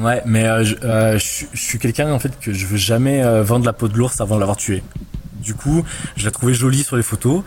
Ouais, 0.00 0.22
mais 0.26 0.44
euh, 0.44 0.64
je, 0.64 0.74
euh, 0.82 1.18
je 1.18 1.46
suis- 1.54 1.78
quelqu'un 1.78 2.10
en 2.12 2.18
fait 2.18 2.32
que 2.40 2.52
je 2.52 2.66
veux 2.66 2.76
jamais 2.76 3.22
euh, 3.22 3.42
vendre 3.44 3.64
la 3.64 3.72
peau 3.72 3.86
de 3.88 3.96
l'ours 3.96 4.20
avant 4.20 4.34
de 4.36 4.40
l'avoir 4.40 4.56
tué. 4.56 4.82
Du 5.44 5.54
coup, 5.54 5.84
je 6.16 6.24
la 6.24 6.30
trouvais 6.30 6.54
jolie 6.54 6.82
sur 6.82 6.96
les 6.96 7.02
photos. 7.02 7.42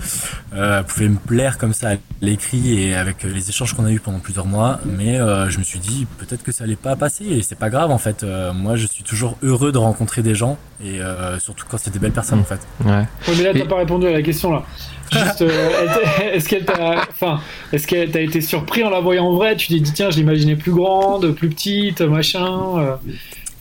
Euh, 0.54 0.80
elle 0.80 0.86
pouvait 0.86 1.10
me 1.10 1.18
plaire 1.18 1.58
comme 1.58 1.74
ça 1.74 1.92
à 1.92 1.96
l'écrit 2.22 2.80
et 2.82 2.96
avec 2.96 3.24
les 3.24 3.50
échanges 3.50 3.74
qu'on 3.74 3.86
a 3.86 3.92
eu 3.92 4.00
pendant 4.00 4.20
plusieurs 4.20 4.46
mois. 4.46 4.80
Mais 4.86 5.20
euh, 5.20 5.50
je 5.50 5.58
me 5.60 5.64
suis 5.64 5.80
dit 5.80 6.06
peut-être 6.18 6.44
que 6.44 6.52
ça 6.52 6.64
allait 6.64 6.76
pas 6.76 6.96
passer 6.96 7.26
et 7.26 7.42
c'est 7.42 7.58
pas 7.58 7.70
grave 7.70 7.92
en 7.92 7.98
fait. 7.98 8.24
Euh, 8.24 8.54
moi, 8.54 8.76
je 8.76 8.86
suis 8.88 9.04
toujours 9.04 9.38
heureux 9.44 9.72
de 9.72 9.78
rencontrer 9.78 10.22
des 10.22 10.36
gens 10.36 10.58
et 10.84 11.02
euh, 11.02 11.40
surtout 11.40 11.66
quand 11.70 11.78
c'est 11.78 11.92
des 11.92 12.00
belles 12.00 12.12
personnes 12.12 12.40
en 12.40 12.44
fait. 12.44 12.60
Ouais. 12.86 12.92
Ouais, 12.92 13.06
mais 13.38 13.44
là, 13.44 13.50
t'as 13.54 13.60
Et- 13.60 13.68
pas 13.68 13.78
répondu 13.78 14.08
à 14.08 14.12
la 14.12 14.22
question 14.22 14.52
là. 14.54 14.64
Juste, 15.12 15.42
euh, 15.42 15.88
est-ce 16.34 16.50
qu'elle 16.50 16.66
t'a, 16.66 17.02
enfin, 17.10 17.40
est-ce 17.72 17.88
qu'elle 17.88 18.12
t'a 18.12 18.20
été 18.22 18.42
surpris 18.42 18.84
en 18.84 18.90
la 18.90 19.00
voyant 19.00 19.26
en 19.28 19.36
vrai? 19.36 19.56
Tu 19.56 19.68
t'es 19.70 19.80
dit 19.80 19.94
tiens, 19.94 20.10
je 20.12 20.18
l'imaginais 20.18 20.56
plus 20.58 20.74
grande, 20.74 21.32
plus 21.32 21.50
petite, 21.50 22.02
machin. 22.02 22.98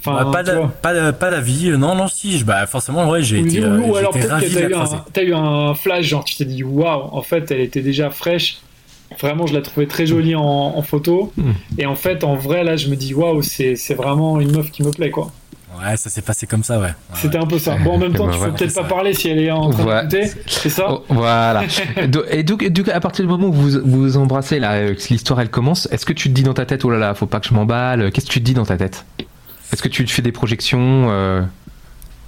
Euh, 0.09 0.15
Enfin, 0.15 0.31
Bah, 0.31 0.43
pas, 0.45 0.55
vois. 0.55 0.73
pas, 0.83 1.13
pas 1.13 1.31
d'avis, 1.31 1.71
euh, 1.71 1.77
non, 1.77 1.95
non, 1.95 2.09
si, 2.09 2.39
je- 2.39 2.45
bah, 2.45 2.67
forcément, 2.67 3.09
ouais, 3.11 3.23
j'ai 3.23 3.41
été, 3.41 3.61
ou- 3.61 3.65
euh, 3.65 3.79
ou 3.81 3.97
alors 3.97 4.17
été 4.17 4.27
peut-être 4.27 4.41
que 4.41 4.49
de 4.49 4.55
t'as 4.55 4.61
la 4.61 4.69
eu, 4.69 4.73
un, 4.75 4.77
croiser. 4.85 4.97
t'as 5.13 5.23
eu 5.23 5.35
un 5.35 5.75
flash, 5.75 6.07
genre 6.07 6.25
tu 6.25 6.37
t'es 6.37 6.45
dit 6.45 6.63
waouh, 6.65 7.09
en 7.13 7.23
fait, 7.23 7.51
elle 7.51 7.61
était 7.61 7.83
déjà 7.83 8.11
fraîche. 8.11 8.59
Vraiment, 9.21 9.47
je 9.47 9.55
la 9.55 9.63
trouvais 9.63 9.87
très 9.87 10.05
jolie 10.07 10.35
en, 10.35 10.43
en 10.43 10.83
photo. 10.83 11.33
Mm. 11.37 11.51
Et 11.79 11.87
en 11.87 11.95
fait, 11.95 12.25
en 12.25 12.35
vrai, 12.35 12.65
là, 12.65 12.77
je 12.77 12.89
me 12.89 12.97
dis 12.97 13.15
waouh, 13.15 13.41
c'est, 13.43 13.77
c'est 13.77 13.95
vraiment 13.95 14.41
une 14.41 14.51
meuf 14.57 14.71
qui 14.73 14.83
me 14.83 14.91
plaît, 14.91 15.11
quoi. 15.11 15.31
Ouais, 15.79 15.97
ça 15.99 16.09
s'est 16.09 16.23
passé 16.23 16.47
comme 16.47 16.63
ça, 16.65 16.79
ouais. 16.79 16.87
Ouais, 16.87 16.93
C'était 17.15 17.37
un 17.37 17.45
peu 17.47 17.59
ça. 17.59 17.77
Bon, 17.85 17.93
en 17.93 17.99
même 17.99 18.13
Eh 18.15 18.17
temps, 18.17 18.25
ben 18.27 18.33
tu 18.33 18.39
peux 18.39 18.45
voilà, 18.45 18.55
peut-être 18.55 18.75
pas 18.75 18.83
ça. 18.83 18.89
parler 18.89 19.13
si 19.13 19.29
elle 19.29 19.39
est 19.41 19.51
en 19.51 19.69
train 19.69 19.85
Ouais. 19.85 20.07
d'écouter. 20.07 20.33
C'est 20.47 20.71
ça 20.71 20.87
Oh, 20.91 21.05
voilà. 21.11 21.65
Et 22.31 22.43
donc, 22.43 22.65
du 22.67 22.83
coup, 22.83 22.91
à 22.93 22.99
partir 23.01 23.25
du 23.27 23.31
moment 23.31 23.49
où 23.49 23.53
vous 23.53 23.71
vous 23.85 24.17
embrassez, 24.17 24.59
là, 24.59 24.73
euh, 24.73 24.95
que 24.95 25.03
l'histoire 25.11 25.39
elle 25.41 25.51
commence, 25.51 25.87
est-ce 25.93 26.07
que 26.07 26.15
tu 26.15 26.31
te 26.31 26.35
dis 26.35 26.43
dans 26.43 26.55
ta 26.55 26.65
tête, 26.65 26.83
oh 26.87 26.91
là 26.91 26.99
là, 26.99 27.15
faut 27.15 27.27
pas 27.27 27.41
que 27.41 27.47
je 27.47 27.53
m'emballe 27.55 28.11
Qu'est-ce 28.11 28.27
que 28.27 28.33
tu 28.33 28.41
te 28.41 28.45
dis 28.45 28.55
dans 28.55 28.65
ta 28.65 28.79
tête? 28.79 29.05
Est-ce 29.73 29.83
que 29.83 29.89
tu 29.89 30.05
te 30.05 30.11
fais 30.11 30.23
des 30.23 30.33
projections 30.33 31.07
euh, 31.11 31.43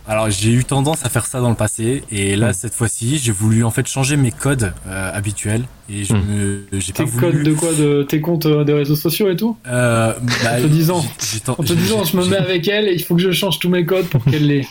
Alors, 0.07 0.31
j'ai 0.31 0.51
eu 0.51 0.65
tendance 0.65 1.05
à 1.05 1.09
faire 1.09 1.27
ça 1.27 1.41
dans 1.41 1.51
le 1.51 1.55
passé, 1.55 2.03
et 2.11 2.35
là, 2.37 2.53
cette 2.53 2.75
fois-ci, 2.75 3.19
j'ai 3.19 3.33
voulu 3.33 3.63
en 3.65 3.71
fait 3.71 3.87
changer 3.87 4.17
mes 4.17 4.33
codes 4.33 4.73
euh, 4.89 5.11
habituels, 5.15 5.65
et 5.91 6.05
je 6.05 6.15
Mm. 6.15 6.23
me, 6.27 6.61
j'ai 6.81 6.93
pas 6.93 7.05
voulu. 7.05 7.33
codes 7.33 7.43
de 7.45 7.53
quoi 7.55 7.73
De 7.75 8.03
tes 8.03 8.21
comptes 8.21 8.47
euh, 8.47 8.65
des 8.65 8.73
réseaux 8.73 8.97
sociaux 8.97 9.31
et 9.31 9.37
tout? 9.37 9.57
Euh, 9.67 10.13
bah, 10.43 10.59
En 10.59 10.63
te 10.63 10.67
disant- 10.67 11.01
j'ai- 11.03 11.27
j'ai 11.35 11.41
ten- 11.41 11.55
En 11.59 11.63
te 11.63 11.73
disant, 11.73 12.05
je 12.05 12.17
me 12.17 12.27
mets 12.27 12.37
avec 12.37 12.67
elle, 12.69 12.89
il 12.93 13.03
faut 13.03 13.15
que 13.15 13.23
je 13.23 13.31
change 13.33 13.59
tous 13.59 13.69
mes 13.69 13.85
codes 13.87 14.07
pour 14.07 14.25
qu'elle 14.25 14.47
les. 14.47 14.67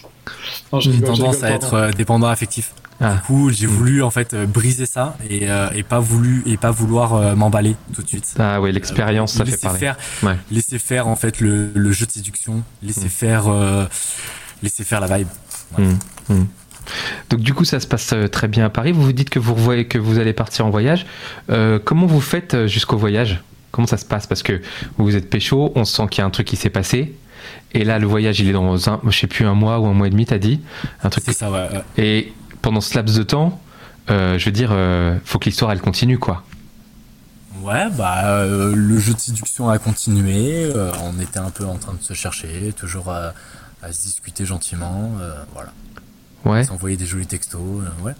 J'ai 0.79 0.99
tendance 1.01 1.43
à 1.43 1.51
être 1.51 1.73
euh, 1.73 1.91
dépendant 1.91 2.27
affectif. 2.27 2.73
Ah. 2.99 3.13
Du 3.15 3.19
coup, 3.21 3.49
j'ai 3.51 3.67
Mm. 3.67 3.69
voulu 3.69 4.03
en 4.03 4.09
fait 4.09 4.33
euh, 4.33 4.45
briser 4.47 4.85
ça 4.87 5.15
et, 5.29 5.49
euh, 5.49 5.69
et 5.75 5.83
pas 5.83 5.99
voulu 5.99 6.41
et 6.47 6.57
pas 6.57 6.71
vouloir 6.71 7.13
euh, 7.13 7.35
m'emballer 7.35 7.75
tout 7.93 8.01
de 8.01 8.07
suite. 8.07 8.33
Ah 8.39 8.59
ouais, 8.59 8.71
l'expérience, 8.71 9.33
ça 9.33 9.45
fait 9.45 9.55
parler. 9.61 9.79
faire, 9.79 9.97
Ouais. 10.23 10.35
laisser 10.51 10.79
faire 10.79 11.07
en 11.07 11.15
fait 11.15 11.39
le, 11.39 11.69
le 11.75 11.91
jeu 11.91 12.05
de 12.07 12.11
séduction, 12.11 12.63
laisser 12.81 13.05
Mm. 13.05 13.09
faire, 13.09 13.43
laisser 14.63 14.83
faire 14.83 14.99
la 14.99 15.17
vibe. 15.17 15.27
Hum. 15.77 16.47
Donc 17.29 17.41
du 17.41 17.53
coup, 17.53 17.65
ça 17.65 17.79
se 17.79 17.87
passe 17.87 18.13
très 18.31 18.47
bien 18.47 18.65
à 18.65 18.69
Paris. 18.69 18.91
Vous 18.93 19.03
vous 19.03 19.11
dites 19.13 19.29
que 19.29 19.39
vous 19.39 19.53
revoyez 19.53 19.85
que 19.85 19.97
vous 19.97 20.17
allez 20.19 20.33
partir 20.33 20.65
en 20.65 20.69
voyage. 20.69 21.05
Comment 21.85 22.05
vous 22.07 22.21
faites 22.21 22.65
jusqu'au 22.67 22.97
voyage? 22.97 23.43
Comment 23.71 23.87
ça 23.87 23.97
se 23.97 24.05
passe? 24.05 24.25
Parce 24.25 24.41
que 24.43 24.61
vous 24.97 25.15
êtes 25.15 25.29
pécho, 25.29 25.71
on 25.75 25.85
sent 25.85 26.03
qu'il 26.09 26.21
y 26.21 26.23
a 26.23 26.25
un 26.25 26.29
truc 26.31 26.47
qui 26.47 26.55
s'est 26.55 26.69
passé. 26.69 27.13
Et 27.73 27.83
là, 27.83 27.99
le 27.99 28.07
voyage, 28.07 28.39
il 28.39 28.49
est 28.49 28.53
dans 28.53 28.89
un, 28.89 28.99
je 29.07 29.17
sais 29.19 29.27
plus, 29.27 29.45
un 29.45 29.53
mois 29.53 29.79
ou 29.79 29.85
un 29.85 29.93
mois 29.93 30.07
et 30.07 30.09
demi, 30.09 30.25
t'as 30.25 30.37
dit, 30.37 30.61
un 31.03 31.09
truc. 31.09 31.23
C'est 31.25 31.33
ça, 31.33 31.51
ouais. 31.51 31.67
ouais. 31.71 31.83
Et 31.97 32.33
pendant 32.61 32.81
ce 32.81 32.95
laps 32.95 33.17
de 33.17 33.23
temps, 33.23 33.59
euh, 34.09 34.37
je 34.39 34.45
veux 34.45 34.51
dire, 34.51 34.69
euh, 34.71 35.17
faut 35.25 35.39
que 35.39 35.45
l'histoire 35.45 35.71
elle 35.71 35.81
continue 35.81 36.17
quoi. 36.19 36.43
Ouais, 37.61 37.89
bah 37.97 38.27
euh, 38.27 38.73
le 38.75 38.99
jeu 38.99 39.13
de 39.13 39.19
séduction 39.19 39.69
a 39.69 39.79
continué. 39.79 40.65
euh, 40.75 40.91
on 41.03 41.19
était 41.19 41.39
un 41.39 41.49
peu 41.49 41.65
en 41.65 41.75
train 41.77 41.93
de 41.93 42.03
se 42.03 42.13
chercher, 42.13 42.71
toujours 42.77 43.09
à, 43.09 43.33
à 43.81 43.91
se 43.91 44.03
discuter 44.03 44.45
gentiment. 44.45 45.11
euh, 45.21 45.33
voilà, 45.53 45.71
Ouais, 46.45 46.63
s'envoyer 46.63 46.95
des 46.97 47.05
jolis 47.05 47.25
textos. 47.25 47.59
ouais. 48.03 48.13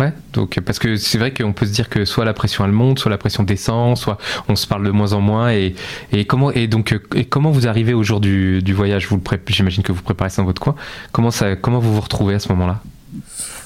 ouais. 0.00 0.12
Donc 0.32 0.58
parce 0.60 0.78
que 0.78 0.96
c'est 0.96 1.18
vrai 1.18 1.32
qu'on 1.34 1.52
peut 1.52 1.66
se 1.66 1.72
dire 1.72 1.88
que 1.90 2.04
soit 2.06 2.24
la 2.24 2.32
pression 2.32 2.64
elle 2.64 2.72
monte, 2.72 2.98
soit 2.98 3.10
la 3.10 3.18
pression 3.18 3.42
descend, 3.42 3.96
soit 3.98 4.16
on 4.48 4.56
se 4.56 4.66
parle 4.66 4.84
de 4.84 4.90
moins 4.90 5.12
en 5.12 5.20
moins. 5.20 5.52
Et, 5.52 5.74
et 6.10 6.24
comment 6.24 6.50
et 6.50 6.66
donc 6.66 6.98
et 7.14 7.26
comment 7.26 7.50
vous 7.50 7.68
arrivez 7.68 7.92
au 7.94 8.02
jour 8.02 8.18
du, 8.20 8.62
du 8.62 8.72
voyage? 8.72 9.06
Vous 9.08 9.20
j'imagine 9.48 9.82
que 9.82 9.92
vous 9.92 10.02
préparez 10.02 10.30
ça 10.30 10.40
dans 10.42 10.46
votre 10.46 10.62
coin. 10.62 10.74
Comment 11.12 11.30
ça 11.30 11.54
comment 11.54 11.78
vous 11.80 11.94
vous 11.94 12.00
retrouvez 12.00 12.34
à 12.34 12.38
ce 12.40 12.48
moment-là? 12.48 12.80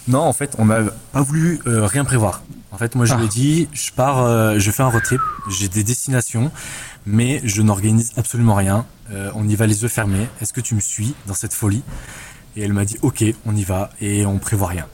Non, 0.09 0.21
en 0.21 0.33
fait, 0.33 0.55
on 0.59 0.65
n'a 0.67 0.81
pas 1.13 1.23
voulu 1.23 1.61
euh, 1.67 1.87
rien 1.87 2.05
prévoir. 2.05 2.43
En 2.71 2.79
fait, 2.79 2.95
moi, 2.95 3.05
je 3.07 3.15
lui 3.15 3.25
ai 3.25 3.27
Ah. 3.27 3.31
dit, 3.31 3.69
je 3.73 3.91
pars, 3.93 4.23
euh, 4.25 4.59
je 4.59 4.71
fais 4.71 4.83
un 4.83 4.89
road 4.89 5.03
trip, 5.03 5.21
j'ai 5.51 5.69
des 5.69 5.83
destinations, 5.85 6.51
mais 7.07 7.41
je 7.45 7.63
n'organise 7.63 8.13
absolument 8.17 8.55
rien. 8.55 8.85
Euh, 9.11 9.31
on 9.35 9.49
y 9.49 9.57
va 9.57 9.67
les 9.67 9.83
yeux 9.83 9.89
fermés. 9.89 10.29
Est-ce 10.41 10.53
que 10.53 10.61
tu 10.61 10.75
me 10.75 10.81
suis 10.81 11.15
dans 11.27 11.35
cette 11.35 11.55
folie? 11.55 11.83
Et 12.57 12.63
elle 12.63 12.73
m'a 12.73 12.85
dit, 12.85 12.97
ok, 13.03 13.25
on 13.47 13.55
y 13.57 13.65
va, 13.65 13.91
et 14.01 14.27
on 14.27 14.39
prévoit 14.39 14.69
rien. 14.69 14.87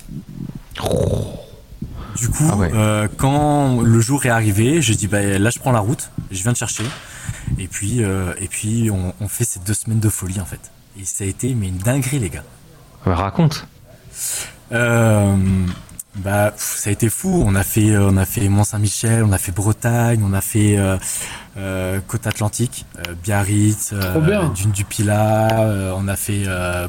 Du 2.17 2.29
coup, 2.29 2.45
Ah 2.51 2.57
ouais. 2.57 2.71
euh, 2.73 3.09
quand 3.17 3.81
le 3.81 4.01
jour 4.01 4.25
est 4.25 4.29
arrivé, 4.31 4.81
j'ai 4.81 4.95
dit, 4.95 5.09
bah, 5.09 5.21
là, 5.39 5.51
je 5.51 5.59
prends 5.59 5.73
la 5.73 5.81
route, 5.81 6.11
je 6.31 6.43
viens 6.43 6.53
te 6.53 6.59
chercher, 6.59 6.85
et 7.59 7.67
puis, 7.67 8.05
euh, 8.05 8.33
et 8.41 8.47
puis, 8.47 8.89
on, 8.91 9.13
on 9.21 9.29
fait 9.29 9.45
ces 9.45 9.59
deux 9.61 9.75
semaines 9.75 9.99
de 10.01 10.09
folie, 10.09 10.41
en 10.41 10.45
fait. 10.45 10.71
Et 11.01 11.05
ça 11.05 11.25
a 11.25 11.27
été, 11.27 11.55
mais 11.55 11.69
une 11.69 11.79
dinguerie, 11.79 12.21
les 12.21 12.31
gars. 12.31 12.45
Raconte. 13.05 13.67
Euh, 14.73 15.37
bah, 16.17 16.53
ça 16.57 16.91
a 16.91 16.93
été 16.93 17.09
fou. 17.09 17.43
On 17.45 17.55
a 17.55 17.65
fait, 17.65 17.91
euh, 17.91 18.09
on 18.11 18.17
a 18.17 18.25
fait 18.25 18.49
Mont 18.49 18.65
Saint-Michel, 18.65 19.25
on 19.25 19.33
a 19.33 19.39
fait 19.39 19.53
Bretagne, 19.53 20.23
on 20.25 20.33
a 20.33 20.41
fait 20.41 20.79
euh, 20.79 20.97
euh, 21.57 22.01
côte 22.07 22.27
Atlantique, 22.27 22.87
euh, 22.99 23.15
Biarritz. 23.23 23.93
Dune 24.55 24.71
du 24.71 24.85
Pilat, 24.85 25.93
on 25.97 26.07
a 26.09 26.17
fait 26.17 26.45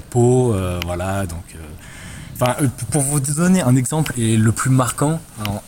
Pau, 0.10 0.56
voilà. 0.86 1.26
Donc, 1.26 1.56
enfin, 2.36 2.56
pour 2.92 3.02
vous 3.02 3.20
donner 3.20 3.62
un 3.62 3.76
exemple 3.76 4.14
et 4.18 4.38
le 4.38 4.52
plus 4.52 4.70
marquant. 4.70 5.20
alors, 5.42 5.64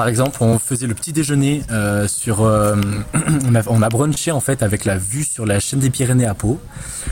par 0.00 0.08
exemple, 0.08 0.38
on 0.42 0.58
faisait 0.58 0.86
le 0.86 0.94
petit 0.94 1.12
déjeuner 1.12 1.62
euh, 1.70 2.08
sur, 2.08 2.40
euh, 2.40 2.74
on, 3.46 3.54
a, 3.54 3.60
on 3.66 3.82
a 3.82 3.88
brunché 3.90 4.30
en 4.32 4.40
fait 4.40 4.62
avec 4.62 4.86
la 4.86 4.96
vue 4.96 5.24
sur 5.24 5.44
la 5.44 5.60
chaîne 5.60 5.78
des 5.80 5.90
Pyrénées 5.90 6.24
à 6.24 6.32
Pau. 6.32 6.58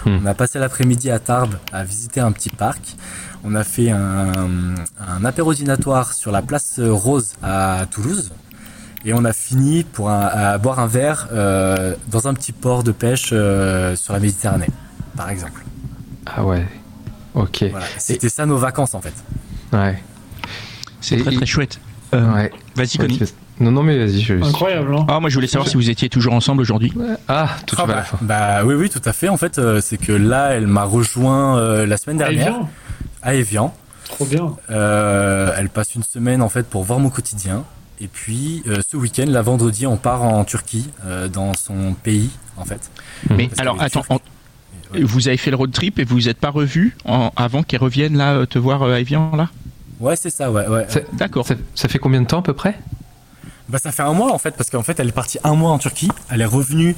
Hmm. 0.07 0.21
On 0.23 0.25
a 0.25 0.33
passé 0.33 0.59
l'après-midi 0.59 1.11
à 1.11 1.19
Tarbes 1.19 1.57
à 1.71 1.85
visiter 1.85 2.21
un 2.21 2.33
petit 2.33 2.49
parc. 2.49 2.97
On 3.45 3.55
a 3.55 3.63
fait 3.63 3.91
un, 3.91 4.33
un 5.07 5.25
apéro 5.27 5.53
dînatoire 5.53 6.15
sur 6.15 6.33
la 6.33 6.41
place 6.41 6.81
Rose 6.81 7.35
à 7.43 7.85
Toulouse. 7.91 8.31
Et 9.05 9.13
on 9.13 9.27
a 9.27 9.35
fini 9.35 9.85
pour 9.85 10.09
un- 10.09 10.25
à 10.27 10.57
boire 10.57 10.79
un 10.79 10.87
verre 10.87 11.29
euh, 11.31 11.95
dans 12.11 12.27
un 12.27 12.33
petit 12.33 12.53
port 12.53 12.85
de 12.85 12.93
pêche 12.93 13.29
euh, 13.33 13.97
sur 13.97 14.15
la 14.15 14.19
Méditerranée, 14.21 14.71
par 15.15 15.29
exemple. 15.29 15.63
Ah 16.25 16.43
ouais. 16.43 16.67
Ok. 17.35 17.65
Voilà. 17.71 17.85
C'était 17.99 18.31
ça 18.31 18.47
nos 18.47 18.57
vacances 18.57 18.95
en 18.95 19.03
fait. 19.03 19.13
Ouais. 19.75 20.03
C'est 21.03 21.19
très 21.19 21.33
très 21.37 21.45
chouette. 21.45 21.79
Euh, 22.15 22.35
Ouais. 22.35 22.51
Vas-y, 22.77 22.99
Connie. 22.99 23.21
Non 23.61 23.73
non 23.73 23.83
mais 23.83 23.99
vas-y. 23.99 24.21
Je... 24.21 24.35
Incroyable, 24.35 24.95
hein 24.95 25.05
Ah, 25.09 25.19
moi 25.19 25.29
je 25.31 25.35
voulais 25.35 25.49
savoir 25.49 25.69
si 25.69 25.77
vous 25.77 25.91
étiez 25.91 26.09
toujours 26.09 26.33
ensemble 26.33 26.61
aujourd'hui. 26.63 26.93
Ah 27.27 27.49
tout 27.67 27.75
Ah 27.79 27.83
à 27.83 27.87
bah, 27.87 27.95
la 27.97 28.03
fin. 28.05 28.19
bah 28.23 28.65
oui 28.65 28.75
oui 28.75 28.89
tout 28.89 29.01
à 29.05 29.13
fait. 29.13 29.29
En 29.29 29.37
fait 29.37 29.59
euh, 29.59 29.81
c'est 29.83 29.97
que 29.99 30.13
là 30.13 30.51
elle 30.55 30.69
m'a 30.69 30.85
rejoint 30.85 31.59
euh, 31.59 31.85
la 31.85 31.97
semaine 31.97 32.23
Allez, 32.23 32.37
dernière 32.37 32.61
à 33.21 33.35
Evian. 33.35 33.75
Trop 34.05 34.25
bien. 34.27 34.53
Euh, 34.71 35.53
elle 35.59 35.69
passe 35.71 35.95
une 35.97 36.05
semaine 36.05 36.41
en 36.41 36.49
fait 36.49 36.67
pour 36.69 36.85
voir 36.85 37.01
mon 37.01 37.11
quotidien. 37.11 37.65
Et 38.01 38.07
puis 38.07 38.63
euh, 38.69 38.79
ce 38.89 38.97
week-end, 38.97 39.25
la 39.27 39.43
vendredi, 39.43 39.87
on 39.89 39.97
part 39.97 40.23
en 40.23 40.45
Turquie, 40.45 40.89
euh, 41.05 41.27
dans 41.27 41.53
son 41.55 41.95
pays 41.95 42.31
en 42.57 42.65
fait. 42.65 42.91
Mais 43.29 43.49
Parce 43.49 43.59
alors, 43.61 43.75
attends, 43.83 44.01
turque. 44.03 44.11
en- 44.13 44.21
Ouais. 44.95 45.03
vous 45.03 45.29
avez 45.29 45.37
fait 45.37 45.51
le 45.51 45.57
road 45.57 45.71
trip 45.71 45.99
et 45.99 46.05
vous 46.05 46.15
vous 46.15 46.29
êtes 46.31 46.39
pas 46.39 46.49
revus 46.49 46.97
en- 47.05 47.31
avant 47.37 47.63
qu'elle 47.63 47.81
revienne 47.83 48.17
là 48.17 48.47
te 48.47 48.59
voir 48.59 48.83
euh, 48.85 48.95
à 48.95 49.01
Evian 49.01 49.33
là? 49.37 49.51
Ouais, 50.01 50.17
c'est 50.17 50.31
ça, 50.31 50.51
ouais, 50.51 50.67
ouais. 50.67 50.87
C'est- 50.89 51.07
D'accord. 51.15 51.47
Ça, 51.47 51.55
ça 51.75 51.89
fait 51.89 51.99
combien 51.99 52.21
de 52.21 52.27
temps 52.27 52.39
à 52.41 52.43
peu 52.43 52.53
près? 52.55 52.79
Bah 53.69 53.79
ça 53.79 53.93
fait 53.93 54.03
un 54.03 54.15
mois 54.15 54.33
en 54.33 54.39
fait, 54.39 54.53
parce 54.57 54.71
qu'en 54.71 54.83
fait 54.83 54.99
elle 54.99 55.09
est 55.09 55.13
partie 55.13 55.39
un 55.45 55.55
mois 55.55 55.71
en 55.73 55.79
Turquie. 55.79 56.09
Elle 56.31 56.41
est 56.41 56.47
revenue 56.47 56.97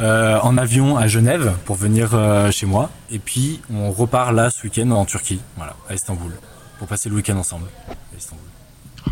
euh, 0.00 0.38
en 0.42 0.58
avion 0.58 0.98
à 0.98 1.06
Genève 1.08 1.54
pour 1.64 1.76
venir 1.76 2.10
euh, 2.12 2.50
chez 2.50 2.66
moi. 2.66 2.90
Et 3.10 3.18
puis 3.18 3.62
on 3.72 3.90
repart 3.90 4.32
là 4.34 4.50
ce 4.50 4.62
week-end 4.64 4.90
en 4.90 5.06
Turquie, 5.06 5.40
voilà, 5.56 5.74
à 5.88 5.94
Istanbul, 5.94 6.32
pour 6.78 6.88
passer 6.88 7.08
le 7.08 7.14
week-end 7.14 7.38
ensemble. 7.38 7.68
à 7.88 8.18
Istanbul. 8.18 8.44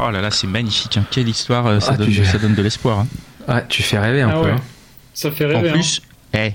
Oh 0.00 0.10
là 0.10 0.20
là, 0.20 0.30
c'est 0.30 0.46
magnifique. 0.46 0.98
hein. 0.98 1.04
Quelle 1.10 1.30
histoire, 1.30 1.66
euh, 1.66 1.80
ça, 1.80 1.92
Ah, 1.94 1.96
donne, 1.96 2.10
tu- 2.10 2.24
ça 2.26 2.36
donne 2.36 2.54
de 2.54 2.60
l'espoir. 2.62 2.98
hein. 2.98 3.06
Ouais, 3.48 3.64
tu 3.68 3.82
fais 3.82 3.98
rêver 3.98 4.20
un 4.20 4.28
Ah 4.28 4.32
peu. 4.34 4.40
ouais. 4.42 4.50
hein. 4.52 4.60
Ça 5.14 5.30
fait 5.30 5.46
En 5.46 5.48
rêver. 5.48 5.70
hein. 5.70 5.72
plus, 5.72 6.02
eh, 6.34 6.52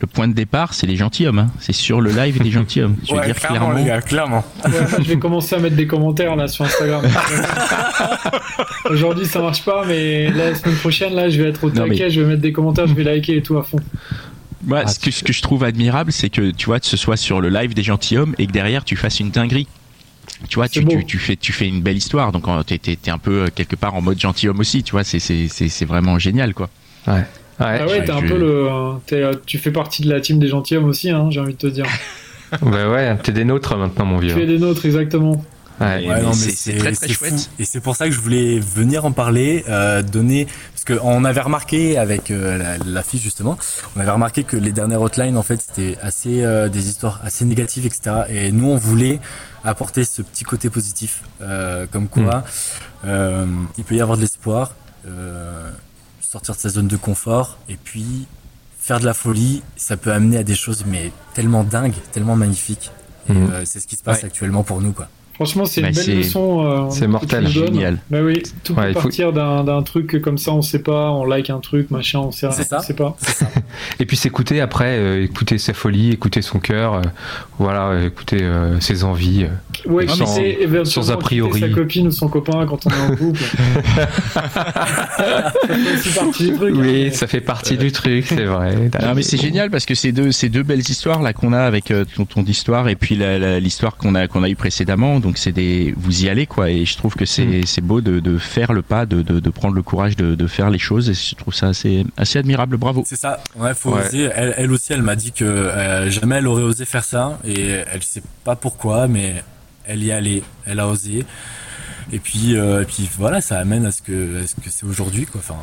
le 0.00 0.06
point 0.06 0.28
de 0.28 0.32
départ, 0.32 0.72
c'est 0.74 0.86
les 0.86 0.96
gentilshommes. 0.96 1.38
hein. 1.40 1.50
C'est 1.60 1.72
sur 1.74 2.00
le 2.00 2.10
live 2.10 2.40
des 2.42 2.50
gentilshommes. 2.50 2.96
Je 3.08 3.14
veux 3.14 3.20
dire 3.24 3.34
clairement. 3.36 3.72
les 3.72 3.84
gars, 3.84 4.00
clairement. 4.00 4.44
Ouais, 4.64 4.70
moi, 4.70 4.80
je 4.98 5.08
vais 5.08 5.18
commencer 5.18 5.54
à 5.56 5.58
mettre 5.58 5.76
des 5.76 5.86
commentaires 5.86 6.36
là 6.36 6.48
sur 6.48 6.64
Instagram. 6.64 7.04
Aujourd'hui 8.90 9.26
ça 9.26 9.40
marche 9.40 9.62
pas, 9.64 9.84
mais 9.86 10.30
la 10.30 10.54
semaine 10.54 10.76
prochaine 10.76 11.14
là 11.14 11.28
je 11.28 11.42
vais 11.42 11.48
être 11.50 11.64
au 11.64 11.70
Non, 11.70 11.84
mais- 11.84 11.90
taquet, 11.96 12.10
je 12.10 12.20
vais 12.20 12.26
mettre 12.28 12.42
des 12.42 12.52
commentaires, 12.52 12.86
je 12.86 12.94
vais 12.94 13.04
liker 13.04 13.36
et 13.36 13.42
tout 13.42 13.58
à 13.58 13.62
fond. 13.62 13.78
Moi, 14.64 14.82
Ah, 14.84 14.88
ce, 14.88 14.98
que, 14.98 15.10
ce 15.10 15.22
que 15.24 15.32
je 15.32 15.40
trouve 15.40 15.64
admirable, 15.64 16.12
c'est 16.12 16.28
que 16.28 16.50
tu 16.50 16.66
vois, 16.66 16.80
que 16.80 16.86
ce 16.86 16.96
soit 16.96 17.16
sur 17.16 17.40
le 17.40 17.48
live 17.48 17.72
des 17.74 17.82
gentilshommes 17.82 18.34
et 18.38 18.46
que 18.46 18.52
derrière 18.52 18.84
tu 18.84 18.94
fasses 18.96 19.20
une 19.20 19.30
dinguerie. 19.30 19.66
Tu 20.48 20.56
vois, 20.56 20.68
tu, 20.68 20.84
tu, 20.84 21.04
tu 21.04 21.18
fais, 21.18 21.36
tu 21.36 21.52
fais 21.52 21.66
une 21.68 21.80
belle 21.82 21.96
histoire. 21.96 22.30
Donc, 22.32 22.44
t'es, 22.66 22.78
t'es- 22.78 22.96
t'es 22.96 23.10
un 23.10 23.18
peu 23.18 23.44
euh, 23.44 23.48
quelque 23.54 23.76
part 23.76 23.94
en 23.94 24.00
mode 24.00 24.18
gentilhomme 24.18 24.60
aussi. 24.60 24.82
Tu 24.82 24.92
vois, 24.92 25.02
c'est 25.04 25.84
vraiment 25.84 26.18
génial, 26.18 26.54
quoi. 26.54 26.68
Ouais. 27.06 27.24
Ouais. 27.60 27.78
Ah 27.82 27.86
ouais, 27.86 28.04
t'es 28.04 28.10
un 28.10 28.22
peu 28.22 28.38
le. 28.38 28.68
t'es, 29.06 29.22
euh, 29.22 29.34
tu 29.46 29.58
fais 29.58 29.70
partie 29.70 30.02
de 30.02 30.10
la 30.10 30.20
team 30.20 30.38
des 30.38 30.48
gentilshommes 30.48 30.86
aussi, 30.88 31.10
hein, 31.10 31.28
j'ai 31.30 31.40
envie 31.40 31.52
de 31.54 31.58
te 31.58 31.66
dire. 31.66 31.86
Bah 32.62 32.88
ouais, 32.90 33.16
t'es 33.22 33.30
des 33.30 33.44
nôtres 33.44 33.76
maintenant, 33.76 34.04
mon 34.06 34.18
Tu 34.18 34.28
es 34.30 34.34
vieux. 34.34 34.44
des 34.46 34.58
nôtres, 34.58 34.84
exactement. 34.84 35.44
Ouais. 35.80 35.86
Ouais, 35.86 36.00
mais 36.08 36.22
non, 36.22 36.30
mais 36.30 36.34
c'est- 36.34 36.76
très, 36.78 36.90
très 36.92 37.08
chouette. 37.08 37.32
fou. 37.32 37.46
Et 37.60 37.64
c'est 37.64 37.78
pour 37.80 37.94
ça 37.94 38.06
que 38.06 38.10
je 38.12 38.18
voulais 38.20 38.58
venir 38.58 39.04
en 39.04 39.12
parler, 39.12 39.64
euh, 39.68 40.02
donner, 40.02 40.48
parce 40.74 40.98
qu'on 41.00 41.24
avait 41.24 41.40
remarqué 41.40 41.96
avec 41.96 42.30
euh, 42.32 42.58
la, 42.58 42.76
la 42.84 43.02
fille 43.04 43.20
justement, 43.20 43.56
on 43.96 44.00
avait 44.00 44.10
remarqué 44.10 44.42
que 44.42 44.56
les 44.56 44.72
dernières 44.72 45.00
hotlines 45.00 45.36
en 45.36 45.42
fait 45.44 45.60
c'était 45.64 45.96
assez 46.02 46.42
euh, 46.42 46.68
des 46.68 46.88
histoires 46.88 47.20
assez 47.22 47.44
négatives, 47.44 47.86
etc. 47.86 48.22
Et 48.28 48.50
nous 48.50 48.66
on 48.66 48.76
voulait 48.76 49.20
apporter 49.64 50.02
ce 50.04 50.20
petit 50.22 50.42
côté 50.44 50.70
positif, 50.70 51.22
euh, 51.42 51.86
comme 51.90 52.08
quoi 52.08 52.42
euh, 53.06 53.46
il 53.78 53.84
peut 53.84 53.94
y 53.94 54.00
avoir 54.00 54.16
de 54.18 54.22
l'espoir, 54.22 54.74
euh, 55.06 55.70
sortir 56.30 56.54
de 56.54 56.60
sa 56.60 56.68
zone 56.68 56.86
de 56.86 56.96
confort, 56.96 57.58
et 57.68 57.76
puis 57.76 58.26
faire 58.78 59.00
de 59.00 59.04
la 59.04 59.14
folie, 59.14 59.62
ça 59.76 59.96
peut 59.96 60.12
amener 60.12 60.36
à 60.38 60.42
des 60.44 60.54
choses 60.54 60.84
mais 60.86 61.10
tellement 61.34 61.64
dingues, 61.64 61.94
tellement 62.12 62.36
magnifiques. 62.36 62.92
Et 63.28 63.32
Mhm. 63.32 63.50
euh, 63.50 63.64
c'est 63.64 63.80
ce 63.80 63.86
qui 63.88 63.96
se 63.96 64.02
passe 64.02 64.18
Ouais. 64.20 64.26
actuellement 64.26 64.62
pour 64.62 64.80
nous 64.80 64.92
quoi. 64.92 65.08
Franchement, 65.40 65.64
c'est 65.64 65.80
une 65.80 65.86
belle 65.86 65.94
c'est- 65.96 66.14
leçon. 66.16 66.66
euh, 66.66 66.90
c'est 66.90 67.06
mortel. 67.06 67.46
Génial. 67.48 67.96
Bah 68.10 68.18
oui, 68.22 68.42
tout 68.62 68.74
Ouais, 68.74 68.82
peut 68.82 68.88
il 68.90 68.94
faut- 68.94 69.00
partir 69.00 69.32
d'un, 69.32 69.64
d'un 69.64 69.82
truc 69.82 70.20
comme 70.20 70.36
ça, 70.36 70.52
on 70.52 70.60
sait 70.60 70.82
pas, 70.82 71.10
on 71.12 71.24
like 71.24 71.48
un 71.48 71.60
truc, 71.60 71.90
machin, 71.90 72.18
on 72.18 72.30
sait, 72.30 72.46
C'est 72.52 72.64
ça. 72.64 72.78
on 72.80 72.82
sait 72.82 72.92
pas. 72.94 73.16
Et 73.98 74.04
puis 74.04 74.18
s'écouter 74.18 74.60
après, 74.60 74.98
euh, 74.98 75.22
écouter 75.24 75.56
ses 75.56 75.72
folies, 75.72 76.10
écouter 76.12 76.42
son 76.42 76.58
cœur, 76.58 76.94
euh, 76.96 77.00
voilà, 77.58 78.04
écouter 78.04 78.42
euh, 78.42 78.78
ses 78.80 79.02
envies. 79.02 79.44
euh. 79.44 79.90
Ouais, 79.90 80.06
Sans- 80.08 80.26
sait 80.26 80.58
sans 80.84 81.10
a 81.10 81.16
priori. 81.16 81.58
sa 81.60 81.68
copine 81.70 82.08
ou 82.08 82.10
son 82.10 82.28
copain 82.28 82.66
quand 82.66 82.84
on 82.86 82.90
est 82.90 83.12
en 83.12 83.16
couple. 83.16 83.40
ça 83.40 85.22
fait 85.66 85.94
aussi 85.94 86.10
partie 86.18 86.50
du 86.50 86.56
truc. 86.56 86.74
Oui, 86.76 87.06
hein. 87.06 87.10
ça 87.12 87.26
fait 87.26 87.40
partie 87.40 87.76
du 87.78 87.92
truc, 87.92 88.26
c'est 88.26 88.44
vrai. 88.44 88.74
Non, 89.02 89.14
mais 89.14 89.22
c'est 89.22 89.36
génial 89.40 89.70
parce 89.70 89.86
que 89.86 89.94
ces 89.94 90.12
deux, 90.12 90.32
ces 90.32 90.48
deux 90.48 90.62
belles 90.62 90.80
histoires 90.80 91.22
là 91.22 91.32
qu'on 91.32 91.52
a 91.52 91.60
avec 91.60 91.90
euh, 91.90 92.04
ton, 92.16 92.24
ton 92.24 92.42
histoire 92.44 92.88
et 92.88 92.96
puis 92.96 93.18
l'histoire 93.60 93.96
qu'on 93.96 94.14
a 94.14 94.26
qu'on 94.28 94.42
a 94.42 94.48
eu 94.48 94.56
précédemment. 94.56 95.18
Donc 95.20 95.29
c'est 95.38 95.52
des, 95.52 95.94
vous 95.96 96.24
y 96.24 96.28
allez 96.28 96.46
quoi. 96.46 96.70
Et 96.70 96.84
je 96.84 96.96
trouve 96.96 97.14
que 97.14 97.24
c'est 97.24 97.44
Mm. 97.44 97.66
c'est 97.66 97.80
beau 97.80 98.00
de, 98.00 98.20
de 98.20 98.38
faire 98.38 98.72
le 98.72 98.82
pas, 98.82 99.06
de, 99.06 99.22
de, 99.22 99.40
de 99.40 99.50
prendre 99.50 99.74
le 99.74 99.82
courage 99.82 100.16
de, 100.16 100.34
de 100.34 100.46
faire 100.46 100.70
les 100.70 100.78
choses. 100.78 101.08
Et 101.10 101.14
je 101.14 101.34
trouve 101.34 101.54
ça 101.54 101.68
assez 101.68 102.04
assez 102.16 102.38
admirable. 102.38 102.76
Bravo. 102.76 103.04
C'est 103.06 103.16
ça, 103.16 103.42
ouais, 103.56 103.74
faut 103.74 103.92
Ouais. 103.94 104.06
oser. 104.06 104.30
Elle, 104.34 104.54
elle 104.56 104.72
aussi, 104.72 104.92
elle 104.92 105.02
m'a 105.02 105.16
dit 105.16 105.32
que 105.32 105.44
euh, 105.44 106.10
jamais 106.10 106.36
elle 106.36 106.46
aurait 106.46 106.62
osé 106.62 106.84
faire 106.84 107.04
ça 107.04 107.38
et 107.44 107.60
elle 107.92 108.02
sait 108.02 108.22
pas 108.44 108.56
pourquoi, 108.56 109.08
mais 109.08 109.42
elle 109.84 110.02
y 110.02 110.10
est 110.10 110.12
allée, 110.12 110.42
elle 110.66 110.80
a 110.80 110.88
osé. 110.88 111.24
Et 112.12 112.18
puis, 112.18 112.56
euh, 112.56 112.82
et 112.82 112.84
puis 112.84 113.08
voilà, 113.18 113.40
ça 113.40 113.58
amène 113.58 113.86
à 113.86 113.92
ce 113.92 114.02
que, 114.02 114.42
à 114.42 114.46
ce 114.46 114.54
que 114.56 114.68
c'est 114.68 114.84
aujourd'hui, 114.86 115.26
quoi. 115.26 115.40
Enfin, 115.44 115.58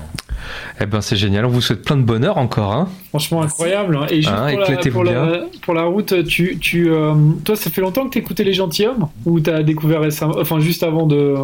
Eh 0.81 0.85
ben 0.85 1.01
c'est 1.01 1.15
génial, 1.17 1.45
on 1.45 1.49
vous 1.49 1.61
souhaite 1.61 1.83
plein 1.83 1.97
de 1.97 2.03
bonheur 2.03 2.37
encore. 2.37 2.71
Hein. 2.73 2.87
Franchement 3.09 3.41
incroyable. 3.41 3.97
hein. 3.97 4.05
Et 4.09 4.21
juste 4.21 4.29
Hein, 4.29 4.47
pour, 4.51 4.59
la, 4.59 4.65
éclatez-vous 4.69 4.93
pour, 4.95 5.03
la, 5.03 5.39
pour 5.61 5.73
la 5.73 5.83
route, 5.83 6.25
tu, 6.25 6.57
tu, 6.59 6.89
euh, 6.89 7.13
toi, 7.43 7.55
ça 7.55 7.69
fait 7.69 7.81
longtemps 7.81 8.05
que 8.05 8.11
t'écoutais 8.13 8.43
les 8.43 8.53
gentilshommes 8.53 9.07
ou 9.25 9.39
t'as 9.39 9.61
découvert 9.63 10.01
récemment, 10.01 10.35
enfin 10.39 10.59
juste 10.59 10.83
avant 10.83 11.05
de 11.05 11.35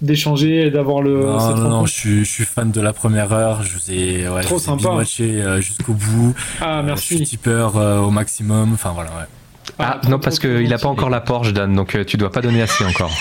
d'échanger 0.00 0.66
et 0.66 0.70
d'avoir 0.70 1.02
le. 1.02 1.24
non, 1.26 1.38
cette 1.40 1.56
non, 1.56 1.68
non, 1.70 1.86
je 1.86 1.92
suis, 1.92 2.18
je 2.24 2.30
suis 2.30 2.44
fan 2.44 2.70
de 2.70 2.80
la 2.80 2.92
première 2.92 3.32
heure. 3.32 3.62
Je 3.64 3.74
vous 3.74 3.90
ai, 3.90 4.28
ouais, 4.28 4.42
Trop 4.42 4.58
je 4.58 4.64
vous 4.64 4.76
ai 4.76 4.78
sympa. 4.80 5.04
euh, 5.20 5.60
jusqu'au 5.60 5.92
bout. 5.94 6.34
Ah 6.60 6.80
Euh, 6.80 6.94
je 6.96 7.00
suis 7.02 7.16
merci. 7.18 7.30
tipeur 7.36 7.76
euh, 7.76 7.98
au 7.98 8.10
maximum. 8.10 8.74
Enfin 8.74 8.92
voilà, 8.94 9.10
ouais. 9.10 9.24
Ah, 9.78 10.00
non, 10.08 10.18
parce 10.18 10.38
qu'il 10.38 10.68
n'a 10.68 10.78
pas 10.78 10.88
encore 10.88 11.10
la 11.10 11.20
Porsche, 11.20 11.52
Dan, 11.52 11.74
donc 11.74 11.94
euh, 11.94 12.04
tu 12.04 12.16
dois 12.16 12.32
pas 12.32 12.40
donner 12.40 12.62
assez 12.62 12.84
encore. 12.84 13.10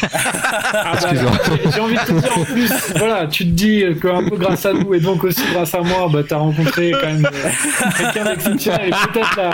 Ah 0.73 0.93
bah, 1.01 1.09
J'ai 1.73 1.79
envie 1.79 1.95
de 1.95 1.99
te 1.99 2.11
dire 2.11 2.37
en 2.37 2.43
plus, 2.43 2.71
voilà, 2.95 3.25
tu 3.27 3.45
te 3.45 3.49
dis 3.51 3.83
qu'un 4.01 4.27
peu 4.27 4.35
grâce 4.35 4.65
à 4.65 4.73
nous 4.73 4.93
et 4.93 4.99
donc 4.99 5.23
aussi 5.23 5.41
grâce 5.53 5.73
à 5.73 5.81
moi, 5.81 6.09
bah, 6.11 6.23
tu 6.27 6.33
as 6.33 6.37
rencontré 6.37 6.91
quand 6.91 7.07
même 7.07 7.25
euh, 7.25 7.49
quelqu'un 7.97 8.25
d'exceptionnel 8.25 8.89
et 8.89 9.07
peut-être 9.07 9.37
la, 9.37 9.49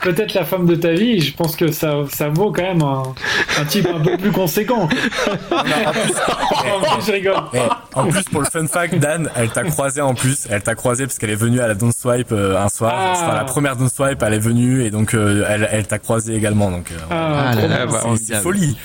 peut 0.00 0.14
la 0.34 0.44
femme 0.44 0.66
de 0.66 0.74
ta 0.74 0.92
vie. 0.92 1.20
Je 1.20 1.34
pense 1.34 1.56
que 1.56 1.72
ça, 1.72 1.94
ça 2.12 2.28
vaut 2.28 2.52
quand 2.52 2.62
même 2.62 2.82
un, 2.82 3.02
un 3.58 3.64
type 3.64 3.88
un 3.92 4.00
peu 4.00 4.16
plus 4.16 4.32
conséquent. 4.32 4.82
en, 5.50 5.62
plus, 5.62 7.06
je 7.06 7.12
rigole. 7.12 7.34
En 7.94 8.08
plus, 8.08 8.24
pour 8.24 8.40
le 8.40 8.46
fun 8.46 8.66
fact, 8.66 8.94
Dan, 8.96 9.30
elle 9.36 9.50
t'a 9.50 9.64
croisé 9.64 10.00
en 10.00 10.14
plus. 10.14 10.46
Elle 10.50 10.62
t'a 10.62 10.74
croisé 10.74 11.06
parce 11.06 11.18
qu'elle 11.18 11.30
est 11.30 11.34
venue 11.34 11.60
à 11.60 11.66
la 11.66 11.74
Don't 11.74 11.92
Swipe 11.92 12.32
euh, 12.32 12.56
un 12.56 12.68
soir. 12.68 12.94
Ah. 12.96 13.12
Enfin, 13.16 13.34
la 13.34 13.44
première 13.44 13.76
Don't 13.76 13.88
Swipe, 13.88 14.22
elle 14.22 14.34
est 14.34 14.38
venue 14.38 14.84
et 14.84 14.90
donc 14.90 15.14
elle, 15.14 15.68
elle 15.70 15.86
t'a 15.86 15.98
croisé 15.98 16.34
également. 16.34 16.70
Donc, 16.70 16.92
ah, 17.10 17.52
ah 17.52 18.16
c'est 18.16 18.36
folie. 18.36 18.76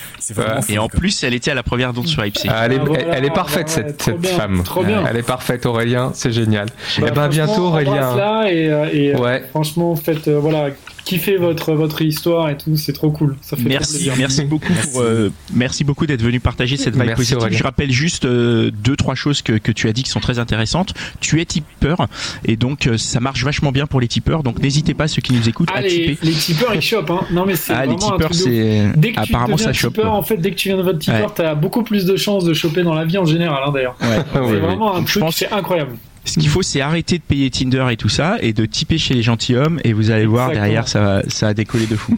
Et 0.69 0.77
en 0.77 0.87
plus, 0.87 1.23
elle 1.23 1.33
était 1.33 1.51
à 1.51 1.55
la 1.55 1.63
première 1.63 1.93
Don't 1.93 2.07
Swipe. 2.07 2.37
Ah, 2.47 2.65
elle, 2.65 2.73
est, 2.73 2.81
elle, 3.11 3.25
est 3.25 3.33
parfaite, 3.33 3.69
cette, 3.69 4.01
cette 4.01 4.25
femme. 4.27 4.63
Trop 4.63 4.83
bien. 4.83 5.03
Elle 5.07 5.17
est 5.17 5.23
parfaite, 5.23 5.65
Aurélien. 5.65 6.11
C'est 6.13 6.31
génial. 6.31 6.67
Bah, 6.99 7.07
et 7.07 7.11
ben, 7.11 7.27
bientôt, 7.27 7.67
Aurélien. 7.67 8.15
Là 8.15 8.45
et, 8.49 8.69
euh, 8.71 8.89
et 8.91 9.15
ouais. 9.15 9.43
franchement, 9.49 9.95
faites, 9.95 10.27
euh, 10.27 10.39
voilà, 10.39 10.69
kiffez 11.05 11.37
votre 11.37 11.73
votre 11.73 12.01
histoire 12.01 12.49
et 12.49 12.57
tout, 12.57 12.75
c'est 12.75 12.91
trop 12.91 13.11
cool. 13.11 13.37
Ça 13.41 13.55
fait 13.55 13.69
merci, 13.69 14.09
merci 14.17 14.43
beaucoup 14.45 14.73
pour, 14.73 15.01
euh, 15.01 15.31
merci 15.53 15.83
beaucoup 15.83 16.05
d'être 16.05 16.21
venu 16.21 16.39
partager 16.39 16.75
cette 16.75 16.95
vibe 16.95 17.15
positive. 17.15 17.37
Je 17.51 17.63
rappelle 17.63 17.91
juste 17.91 18.25
euh, 18.25 18.71
deux 18.71 18.95
trois 18.95 19.15
choses 19.15 19.41
que, 19.41 19.53
que 19.53 19.71
tu 19.71 19.87
as 19.87 19.93
dit 19.93 20.03
qui 20.03 20.09
sont 20.09 20.19
très 20.19 20.39
intéressantes. 20.39 20.93
Tu 21.21 21.39
es 21.39 21.45
tipeur 21.45 22.07
et 22.43 22.57
donc 22.57 22.87
euh, 22.87 22.97
ça 22.97 23.19
marche 23.19 23.43
vachement 23.43 23.71
bien 23.71 23.85
pour 23.85 24.01
les 24.01 24.07
tipeurs. 24.07 24.43
Donc 24.43 24.59
n'hésitez 24.59 24.93
pas 24.93 25.07
ceux 25.07 25.21
qui 25.21 25.33
nous 25.33 25.47
écoutent 25.47 25.69
ah, 25.73 25.77
à 25.77 25.81
les, 25.81 26.17
Les 26.21 26.31
tipeurs 26.31 26.73
ils 26.73 26.81
chopent 26.81 27.11
hein. 27.11 27.21
Non 27.31 27.45
mais 27.45 27.55
c'est 27.55 27.73
ah, 27.73 27.85
les 27.85 27.95
tipeurs 27.95 28.33
c'est 28.33 28.91
apparemment 29.15 29.57
ça 29.57 29.71
chope. 29.71 29.99
en 30.03 30.23
fait 30.23 30.37
dès 30.37 30.51
que 30.51 30.55
tu 30.55 30.69
viens 30.69 30.77
de 30.77 30.83
votre 30.83 30.99
tipeur, 30.99 31.33
tu 31.33 31.41
as 31.43 31.55
beaucoup 31.55 31.83
plus 31.83 32.05
de 32.05 32.17
chances 32.17 32.43
de 32.43 32.53
choper 32.53 32.83
dans 32.83 32.95
la 32.95 33.05
vie 33.05 33.17
en 33.17 33.25
général 33.25 33.63
hein, 33.65 33.71
d'ailleurs. 33.71 33.95
Ouais. 34.01 34.23
c'est 34.33 34.59
vraiment 34.59 34.95
un 34.95 35.03
truc 35.03 35.23
c'est 35.31 35.51
incroyable. 35.51 35.91
Ce 36.25 36.39
qu'il 36.39 36.49
faut, 36.49 36.61
c'est 36.61 36.81
arrêter 36.81 37.17
de 37.17 37.23
payer 37.23 37.49
Tinder 37.49 37.85
et 37.91 37.97
tout 37.97 38.09
ça 38.09 38.37
et 38.41 38.51
de 38.51 38.65
typer 38.65 38.97
chez 38.97 39.13
les 39.13 39.21
gentilshommes 39.21 39.79
et 39.83 39.93
vous 39.93 40.11
allez 40.11 40.25
voir 40.25 40.51
derrière, 40.51 40.87
ça 40.87 41.01
va, 41.01 41.21
ça 41.27 41.49
a 41.49 41.53
décollé 41.53 41.85
de 41.85 41.95
fou. 41.95 42.17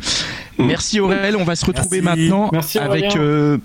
Merci 0.57 0.99
Aurel, 0.99 1.35
on 1.35 1.43
va 1.43 1.55
se 1.55 1.65
retrouver 1.65 2.01
maintenant 2.01 2.49
avec. 2.79 3.15
Euh... 3.15 3.57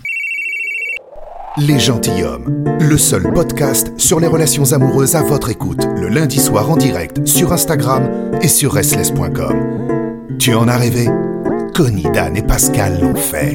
Les 1.59 1.79
gentilshommes, 1.79 2.65
le 2.81 2.97
seul 2.97 3.31
podcast 3.31 3.93
sur 3.99 4.19
les 4.19 4.27
relations 4.27 4.73
amoureuses 4.73 5.17
à 5.17 5.23
votre 5.23 5.51
écoute, 5.51 5.87
le 5.97 6.09
lundi 6.09 6.41
soir 6.41 6.71
en 6.71 6.79
direct 6.79 7.27
sur 7.27 7.53
Instagram 7.53 8.09
et 8.41 8.49
sur 8.49 8.73
restless.com. 8.73 10.39
Tu 10.39 10.55
en 10.55 10.67
as 10.67 10.79
rêvé? 10.79 11.09
Connie, 11.75 12.07
Dan 12.15 12.37
et 12.37 12.43
Pascal 12.43 13.01
l'ont 13.03 13.15
fait. 13.15 13.55